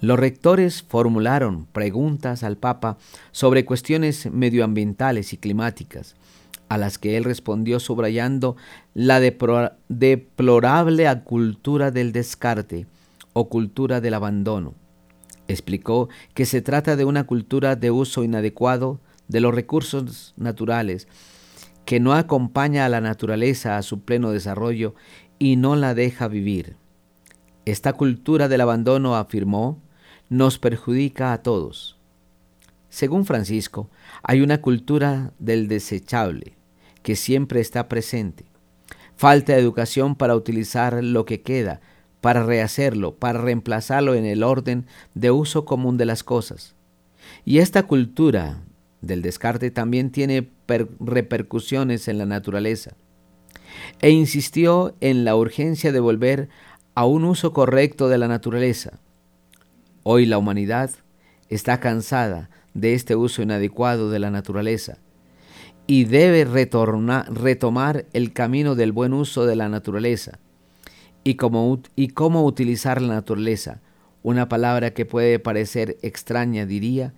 [0.00, 2.96] Los rectores formularon preguntas al Papa
[3.30, 6.16] sobre cuestiones medioambientales y climáticas,
[6.70, 8.56] a las que él respondió subrayando
[8.94, 12.86] la deplorable cultura del descarte
[13.34, 14.72] o cultura del abandono.
[15.46, 18.98] Explicó que se trata de una cultura de uso inadecuado
[19.32, 21.08] de los recursos naturales,
[21.84, 24.94] que no acompaña a la naturaleza a su pleno desarrollo
[25.38, 26.76] y no la deja vivir.
[27.64, 29.82] Esta cultura del abandono, afirmó,
[30.28, 31.98] nos perjudica a todos.
[32.88, 33.90] Según Francisco,
[34.22, 36.56] hay una cultura del desechable
[37.02, 38.44] que siempre está presente.
[39.16, 41.80] Falta de educación para utilizar lo que queda,
[42.20, 46.74] para rehacerlo, para reemplazarlo en el orden de uso común de las cosas.
[47.44, 48.62] Y esta cultura
[49.02, 50.48] del descarte también tiene
[51.00, 52.92] repercusiones en la naturaleza.
[54.00, 56.48] E insistió en la urgencia de volver
[56.94, 59.00] a un uso correcto de la naturaleza.
[60.04, 60.90] Hoy la humanidad
[61.48, 64.98] está cansada de este uso inadecuado de la naturaleza
[65.86, 70.38] y debe retomar el camino del buen uso de la naturaleza.
[71.24, 73.80] Y cómo, y cómo utilizar la naturaleza,
[74.22, 77.14] una palabra que puede parecer extraña, diría,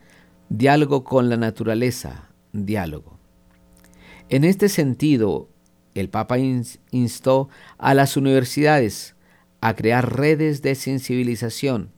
[0.58, 3.18] diálogo con la naturaleza, diálogo.
[4.28, 5.48] En este sentido,
[5.94, 9.16] el Papa instó a las universidades
[9.60, 11.90] a crear redes de sensibilización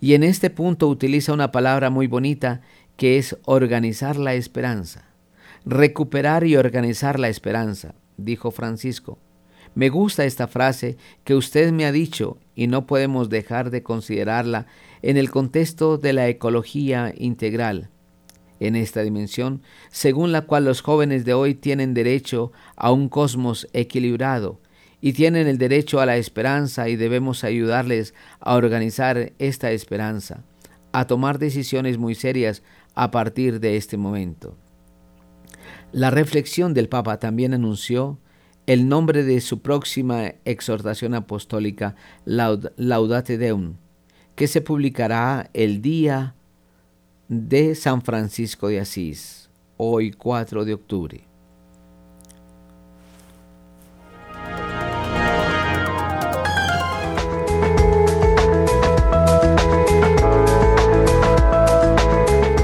[0.00, 2.62] y en este punto utiliza una palabra muy bonita
[2.96, 5.10] que es organizar la esperanza.
[5.66, 9.18] Recuperar y organizar la esperanza, dijo Francisco.
[9.74, 14.66] Me gusta esta frase que usted me ha dicho y no podemos dejar de considerarla
[15.02, 17.90] en el contexto de la ecología integral,
[18.60, 23.68] en esta dimensión, según la cual los jóvenes de hoy tienen derecho a un cosmos
[23.72, 24.60] equilibrado
[25.00, 30.44] y tienen el derecho a la esperanza y debemos ayudarles a organizar esta esperanza,
[30.92, 32.62] a tomar decisiones muy serias
[32.94, 34.56] a partir de este momento.
[35.92, 38.18] La reflexión del Papa también anunció
[38.66, 43.74] el nombre de su próxima exhortación apostólica, Laudate Deum,
[44.34, 46.34] que se publicará el día
[47.28, 51.24] de San Francisco de Asís, hoy 4 de octubre.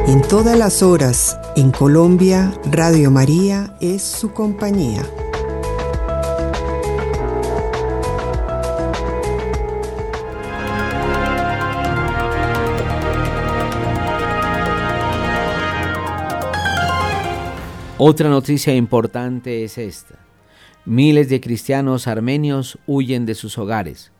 [0.06, 5.04] En todas las horas, en Colombia, Radio María es su compañía.
[18.02, 20.14] Otra noticia importante es esta.
[20.86, 24.10] Miles de cristianos armenios huyen de sus hogares.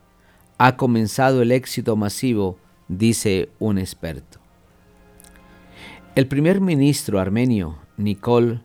[0.59, 2.59] Ha comenzado el éxito masivo,
[2.89, 4.39] dice un experto.
[6.15, 8.63] El primer ministro armenio, Nikol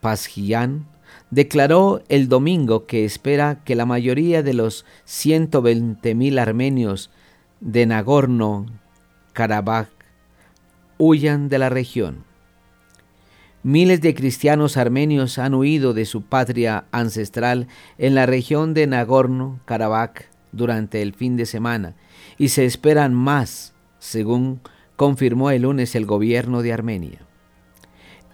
[0.00, 0.86] Pashinyan,
[1.32, 7.10] declaró el domingo que espera que la mayoría de los 120.000 armenios
[7.58, 9.88] de Nagorno-Karabaj
[10.96, 12.27] huyan de la región.
[13.64, 17.66] Miles de cristianos armenios han huido de su patria ancestral
[17.98, 21.96] en la región de Nagorno-Karabaj durante el fin de semana
[22.38, 24.60] y se esperan más, según
[24.94, 27.18] confirmó el lunes el gobierno de Armenia.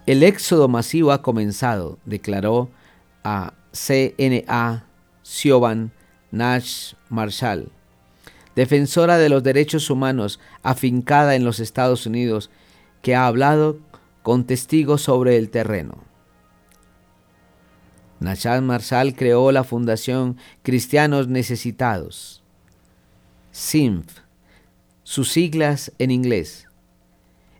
[0.06, 2.68] El éxodo masivo ha comenzado, declaró
[3.22, 4.84] a CNA
[5.22, 5.92] Siobhan
[6.30, 7.72] Nash Marshall,
[8.54, 12.50] defensora de los derechos humanos afincada en los Estados Unidos,
[13.00, 13.78] que ha hablado
[14.24, 15.98] con testigos sobre el terreno.
[18.20, 22.42] Nachal Marshall creó la Fundación Cristianos Necesitados,
[23.52, 24.20] SINF,
[25.02, 26.68] sus siglas en inglés.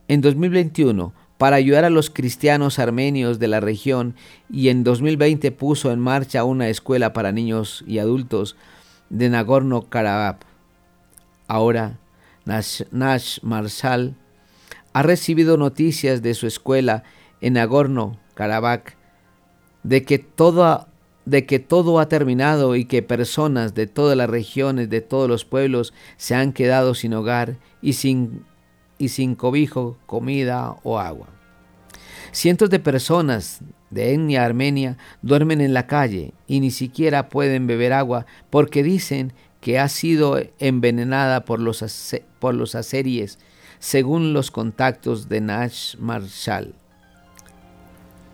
[0.08, 4.14] En 2021, para ayudar a los cristianos armenios de la región
[4.48, 8.56] y en 2020 puso en marcha una escuela para niños y adultos
[9.10, 10.38] de Nagorno-Karabaj.
[11.46, 11.98] Ahora,
[12.46, 14.16] Nash, Marshall
[14.94, 17.02] ha recibido noticias de su escuela
[17.40, 17.58] en
[20.04, 20.86] que todo
[21.26, 25.44] de que todo ha terminado y que personas de todas las regiones, de todos los
[25.44, 28.44] pueblos, se han quedado sin hogar y sin,
[28.98, 31.28] y sin cobijo, comida o agua.
[32.30, 37.94] Cientos de personas de etnia armenia duermen en la calle y ni siquiera pueden beber
[37.94, 41.82] agua porque dicen que ha sido envenenada por los,
[42.38, 42.54] por
[43.78, 46.74] según los contactos de Nash Marshall.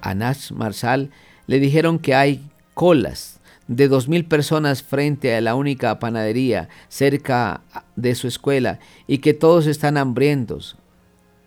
[0.01, 1.11] A Nash Marshall
[1.47, 7.63] le dijeron que hay colas de dos mil personas frente a la única panadería cerca
[7.95, 10.77] de su escuela y que todos están hambrientos,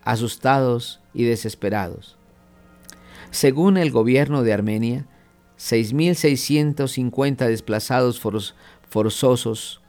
[0.04, 2.16] asustados y desesperados.
[3.30, 5.06] Según el gobierno de Armenia,
[5.58, 8.22] 6.650 desplazados
[8.88, 9.80] forzosos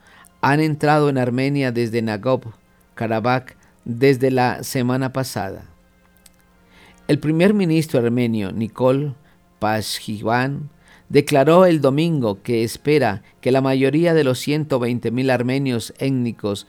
[0.41, 3.55] han entrado en Armenia desde Nagorno-Karabaj
[3.85, 5.65] desde la semana pasada.
[7.07, 9.15] El primer ministro armenio Nikol
[9.59, 10.69] Pashinyan
[11.09, 16.67] declaró el domingo que espera que la mayoría de los 120.000 armenios étnicos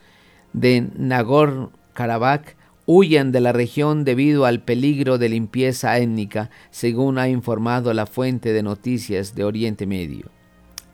[0.53, 2.55] de Nagorno-Karabaj
[2.85, 8.53] huyan de la región debido al peligro de limpieza étnica, según ha informado la fuente
[8.53, 10.29] de noticias de Oriente Medio,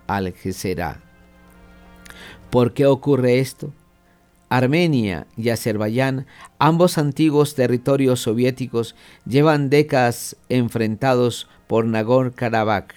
[0.08, 0.34] Al.
[2.50, 3.72] ¿Por qué ocurre esto?
[4.54, 6.28] Armenia y Azerbaiyán,
[6.60, 8.96] ambos antiguos territorios soviéticos,
[9.26, 12.90] llevan décadas enfrentados por Nagorno-Karabaj.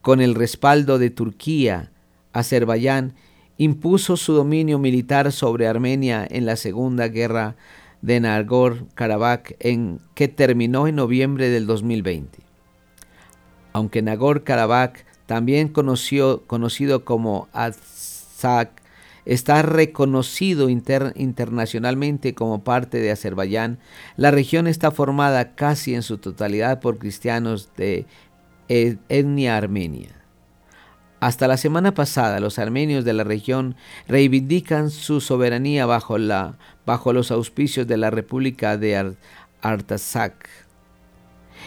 [0.00, 1.90] Con el respaldo de Turquía,
[2.32, 3.12] Azerbaiyán
[3.58, 7.56] impuso su dominio militar sobre Armenia en la Segunda Guerra
[8.00, 9.56] de Nagorno-Karabaj,
[10.14, 12.38] que terminó en noviembre del 2020.
[13.74, 14.92] Aunque Nagorno-Karabaj,
[15.26, 18.79] también conocido como Azak,
[19.24, 23.78] está reconocido internacionalmente como parte de Azerbaiyán,
[24.16, 28.06] la región está formada casi en su totalidad por cristianos de
[28.68, 30.20] etnia armenia.
[31.20, 33.76] Hasta la semana pasada, los armenios de la región
[34.08, 39.14] reivindican su soberanía bajo, los auspicios de la República de
[39.60, 40.48] Artsakh.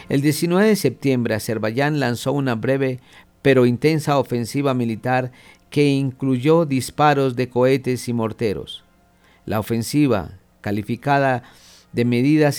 [0.08, 2.98] El 19 de septiembre, Azerbaiyán lanzó una breve
[3.44, 5.30] pero intensa ofensiva militar
[5.68, 8.84] que incluyó disparos de cohetes y morteros.
[9.44, 11.42] La ofensiva, calificada
[11.92, 12.58] de medidas,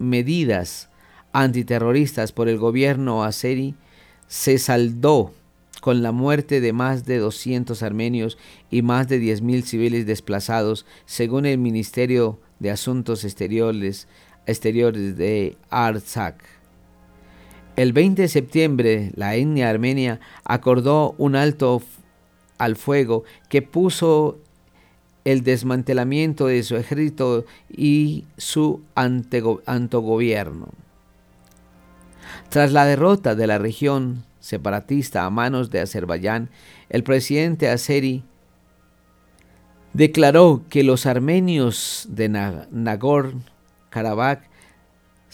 [0.00, 0.88] medidas
[1.32, 3.76] antiterroristas por el gobierno azeri,
[4.26, 5.32] se saldó
[5.80, 8.38] con la muerte de más de 200 armenios
[8.72, 14.08] y más de 10.000 civiles desplazados, según el Ministerio de Asuntos Exteriores,
[14.46, 16.55] exteriores de Artsakh.
[17.76, 21.82] El 20 de septiembre, la etnia armenia acordó un alto
[22.56, 24.38] al fuego que puso
[25.26, 30.68] el desmantelamiento de su ejército y su antogobierno.
[32.48, 36.48] Tras la derrota de la región separatista a manos de Azerbaiyán,
[36.88, 38.24] el presidente azeri
[39.92, 44.44] declaró que los armenios de Nagorno-Karabaj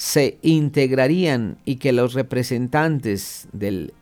[0.02, 3.94] se integrarían y que los representantes del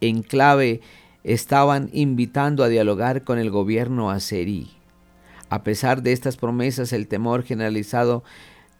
[0.00, 0.80] enclave
[1.24, 4.70] estaban invitando a dialogar con el gobierno azerí.
[5.48, 8.22] A pesar de estas promesas, el temor generalizado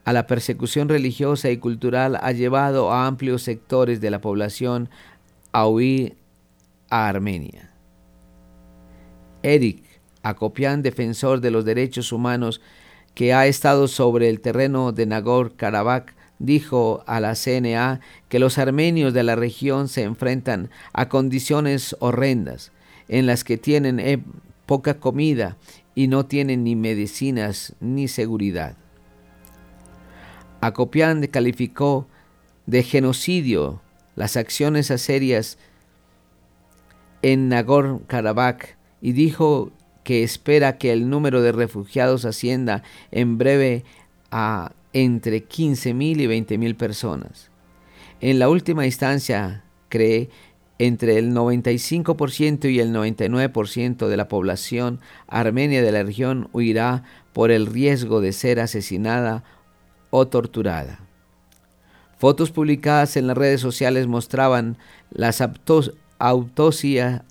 [0.04, 4.90] a la persecución religiosa y cultural ha llevado a amplios sectores de la población
[5.50, 6.18] a huir
[6.88, 7.72] a Armenia.
[9.42, 9.82] Eric
[10.22, 12.60] Acopian, defensor de los derechos humanos
[13.16, 19.14] que ha estado sobre el terreno de Nagorno-Karabaj, dijo a la CNA que los armenios
[19.14, 22.72] de la región se enfrentan a condiciones horrendas
[23.08, 24.18] en las que tienen eh,
[24.66, 25.56] poca comida
[25.94, 28.74] y no tienen ni medicinas ni seguridad.
[30.60, 32.08] Acopian calificó
[32.66, 33.80] de genocidio
[34.16, 35.58] las acciones aserias
[37.22, 39.72] en Nagorno-Karabaj y dijo
[40.04, 43.84] que espera que el número de refugiados ascienda en breve
[44.30, 47.50] a entre 15.000 y 20.000 personas.
[48.20, 50.30] En la última instancia, cree
[50.78, 57.50] entre el 95% y el 99% de la población armenia de la región huirá por
[57.50, 59.44] el riesgo de ser asesinada
[60.08, 61.00] o torturada.
[62.16, 64.78] Fotos publicadas en las redes sociales mostraban
[65.10, 65.42] las
[66.18, 67.22] autopsias,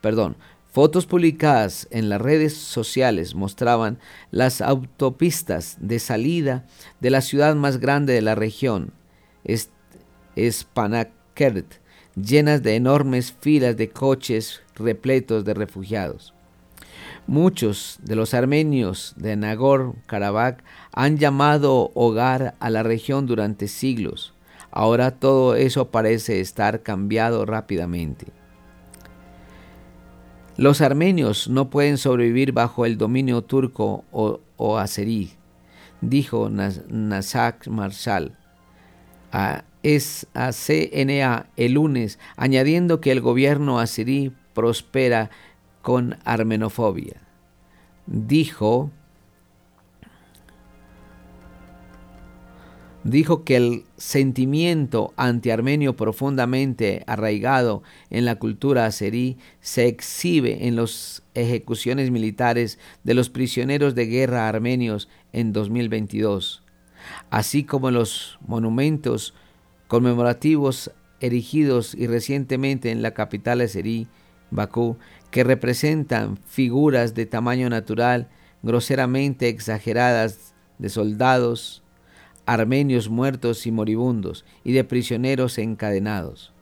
[0.00, 0.36] perdón,
[0.70, 3.98] fotos publicadas en las redes sociales mostraban
[4.30, 6.64] las autopistas de salida
[7.00, 8.92] de la ciudad más grande de la región,
[10.38, 11.74] Spanakert,
[12.14, 16.34] llenas de enormes filas de coches repletos de refugiados.
[17.26, 20.58] Muchos de los armenios de Nagorno-Karabaj
[20.92, 24.34] han llamado hogar a la región durante siglos.
[24.70, 28.39] Ahora todo eso parece estar cambiado rápidamente.
[30.56, 35.30] Los armenios no pueden sobrevivir bajo el dominio turco o, o azerí,
[36.00, 38.36] dijo Nasak Marshall
[39.32, 39.64] a,
[40.34, 45.30] CNA el lunes, añadiendo que el gobierno azerí prospera
[45.82, 47.22] con armenofobia.
[48.06, 48.90] Dijo,
[53.04, 61.22] dijo que el sentimiento antiarmenio profundamente arraigado en la cultura azerí se exhibe en las
[61.34, 66.62] ejecuciones militares de los prisioneros de guerra armenios en 2022,
[67.30, 69.34] así como los monumentos
[69.88, 70.90] conmemorativos
[71.20, 74.08] erigidos y recientemente en la capital azerí,
[74.50, 74.96] Bakú,
[75.30, 78.28] que representan figuras de tamaño natural
[78.62, 81.79] groseramente exageradas de soldados
[82.50, 86.52] armenios muertos y moribundos y de prisioneros encadenados.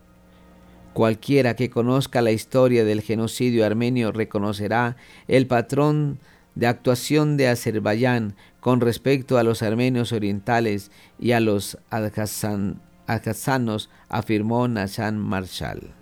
[0.93, 4.97] Cualquiera que conozca la historia del genocidio armenio reconocerá
[5.29, 6.19] el patrón
[6.55, 14.69] de actuación de Azerbaiyán con respecto a los armenios orientales y a los adjazanos, afirmó
[14.69, 15.95] Nashan Marshall.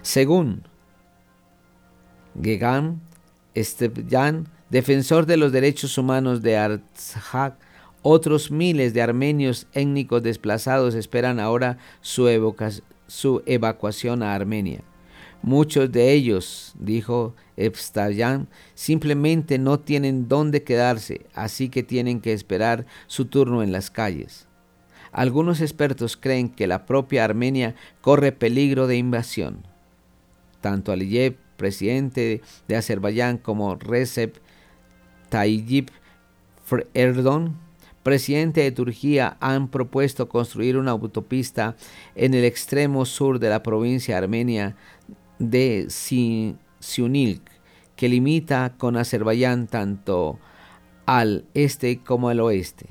[0.00, 0.62] Según
[2.40, 3.02] Gegan
[3.54, 7.58] Esteban, defensor de los derechos humanos de Artsakh,
[8.00, 12.26] otros miles de armenios étnicos desplazados esperan ahora su,
[13.06, 14.80] su evacuación a Armenia.
[15.42, 22.86] Muchos de ellos, dijo Evstayan, simplemente no tienen dónde quedarse, así que tienen que esperar
[23.08, 24.48] su turno en las calles.
[25.12, 29.66] Algunos expertos creen que la propia Armenia corre peligro de invasión
[30.62, 34.36] tanto Aliyev, presidente de Azerbaiyán, como Recep
[35.32, 35.88] Tayyip
[36.92, 37.58] Erdogan,
[38.02, 41.74] presidente de Turquía, han propuesto construir una autopista
[42.14, 44.76] en el extremo sur de la provincia armenia
[45.38, 47.50] de Siunilk,
[47.96, 50.38] que limita con Azerbaiyán tanto
[51.06, 52.88] al este como al oeste.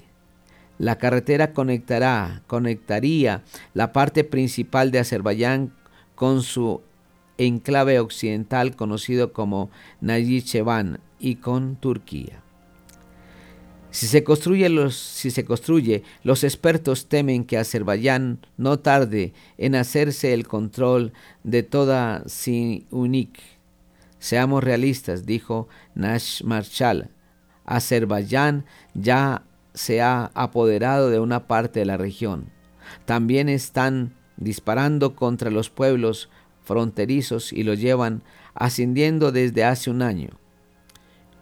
[0.79, 3.43] La carretera conectará, conectaría
[3.75, 5.75] la parte principal de Azerbaiyán
[6.15, 6.81] con su
[7.45, 9.69] enclave occidental conocido como
[10.01, 12.41] Nayichevan y con Turquía.
[13.91, 19.75] Si se, construye los, si se construye, los expertos temen que Azerbaiyán no tarde en
[19.75, 21.11] hacerse el control
[21.43, 23.39] de toda Siunik.
[24.17, 27.09] Seamos realistas, dijo Nash Marshall.
[27.65, 32.49] Azerbaiyán ya se ha apoderado de una parte de la región.
[33.05, 36.29] También están disparando contra los pueblos
[36.63, 40.29] fronterizos y lo llevan ascendiendo desde hace un año.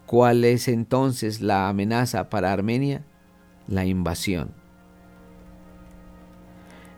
[0.06, 3.04] ¿Cuál es entonces la amenaza para Armenia?
[3.68, 4.52] La invasión.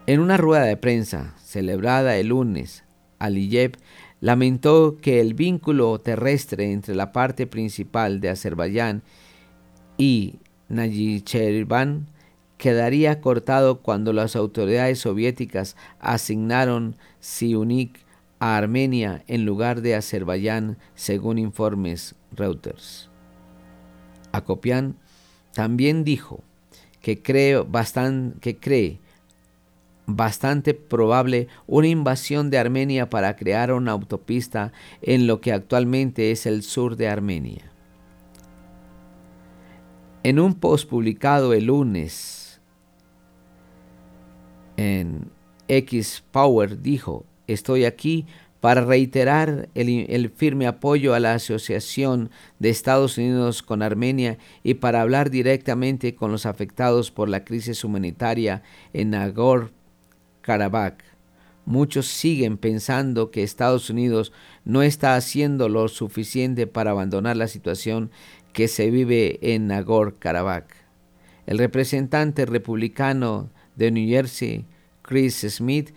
[0.07, 2.85] En una rueda de prensa celebrada el lunes,
[3.19, 3.73] Aliyev
[4.21, 9.03] lamentó que el vínculo terrestre entre la parte principal de Azerbaiyán
[9.99, 10.37] y
[10.69, 12.07] Nayicherban
[12.57, 17.99] quedaría cortado cuando las autoridades soviéticas asignaron Siunik
[18.43, 23.09] a Armenia en lugar de Azerbaiyán, según informes Reuters.
[24.33, 24.97] Acopian
[25.55, 26.43] también dijo
[27.01, 27.65] que cree,
[28.41, 28.99] que cree
[30.07, 34.73] bastante probable una invasión de Armenia para crear una autopista
[35.03, 37.71] en lo que actualmente es el sur de Armenia.
[40.25, 42.61] En un post publicado el lunes
[44.77, 45.31] en
[45.69, 48.27] X Power dijo, Estoy aquí
[48.63, 52.31] para reiterar el, firme apoyo a la Asociación
[52.61, 57.83] de Estados Unidos con Armenia y para hablar directamente con los afectados por la crisis
[57.83, 60.95] humanitaria en Nagorno-Karabaj.
[61.65, 64.33] Muchos siguen pensando que Estados Unidos
[64.65, 68.13] no está haciendo lo suficiente para abandonar la situación
[68.53, 70.67] que se vive en Nagorno-Karabaj.
[71.47, 74.67] El representante republicano de New Jersey,
[75.03, 75.91] Chris Smith,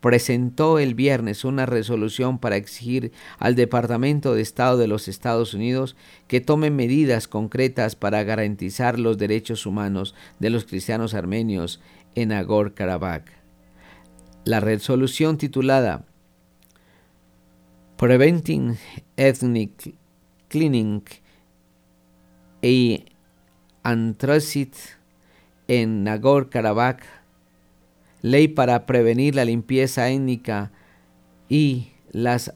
[0.00, 5.96] presentó el viernes una resolución para exigir al Departamento de Estado de los Estados Unidos
[6.26, 11.80] que tome medidas concretas para garantizar los derechos humanos de los cristianos armenios
[12.14, 13.24] en Nagorno-Karabaj.
[14.44, 16.06] La resolución titulada
[17.96, 18.78] Preventing
[19.16, 19.94] Ethnic
[20.48, 21.04] Cleaning
[22.62, 23.04] y
[23.82, 24.74] Antracit
[25.68, 26.98] en Nagorno-Karabaj,
[28.22, 30.72] ley para prevenir la limpieza étnica
[31.48, 32.54] y las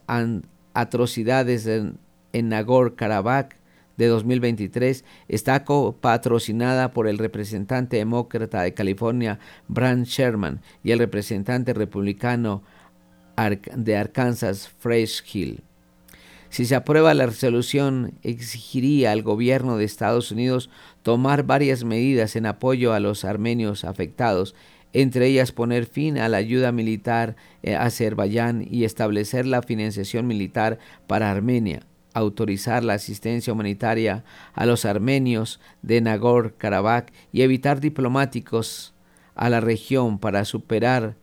[0.72, 1.98] atrocidades en,
[2.32, 3.50] Nagorno-Karabaj
[3.96, 5.64] de 2023 está
[6.00, 9.38] patrocinada por el representante demócrata de California,
[9.68, 12.64] Brad Sherman, y el representante republicano
[13.76, 15.62] de Arkansas, Fresh Hill.
[16.54, 20.70] Si se aprueba la resolución, exigiría al gobierno de Estados Unidos
[21.02, 24.54] tomar varias medidas en apoyo a los armenios afectados,
[24.94, 27.36] entre ellas poner fin a la ayuda militar
[27.66, 31.82] a Azerbaiyán y establecer la financiación militar para Armenia,
[32.14, 34.24] autorizar la asistencia humanitaria
[34.54, 38.94] a los armenios de Nagorno-Karabaj y evitar diplomáticos
[39.34, 41.16] a la región para superar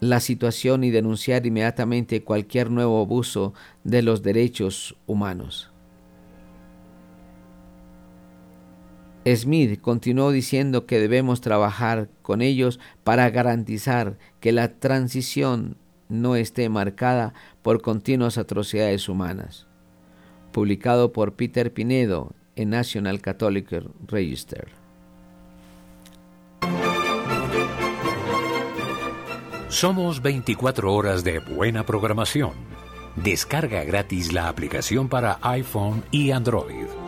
[0.00, 3.52] la situación y denunciar inmediatamente cualquier nuevo abuso
[3.84, 5.73] de los derechos humanos.
[9.26, 15.76] Smith continuó diciendo que debemos trabajar con ellos para garantizar que la transición
[16.08, 19.66] no esté marcada por continuas atrocidades humanas.
[20.52, 24.68] Publicado por Peter Pinedo en National Catholic Register.
[29.68, 32.52] Somos 24 horas de buena programación.
[33.16, 37.03] Descarga gratis la aplicación para iPhone y Android.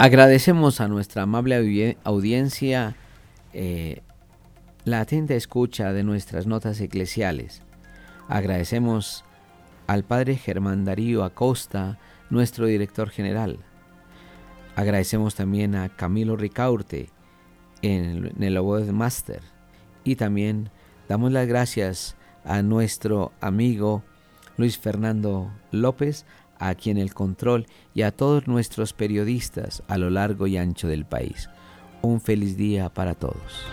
[0.00, 2.94] Agradecemos a nuestra amable audiencia
[3.52, 4.00] eh,
[4.84, 7.62] la atenta escucha de nuestras notas eclesiales.
[8.28, 9.24] Agradecemos
[9.88, 11.98] al Padre Germán Darío Acosta,
[12.30, 13.58] nuestro director general.
[14.76, 17.10] Agradecemos también a Camilo Ricaurte
[17.82, 19.40] en, en el Master.
[20.04, 20.70] Y también
[21.08, 24.04] damos las gracias a nuestro amigo
[24.56, 26.24] Luis Fernando López,
[26.58, 31.04] aquí en el control y a todos nuestros periodistas a lo largo y ancho del
[31.04, 31.48] país.
[32.02, 33.64] Un feliz día para todos.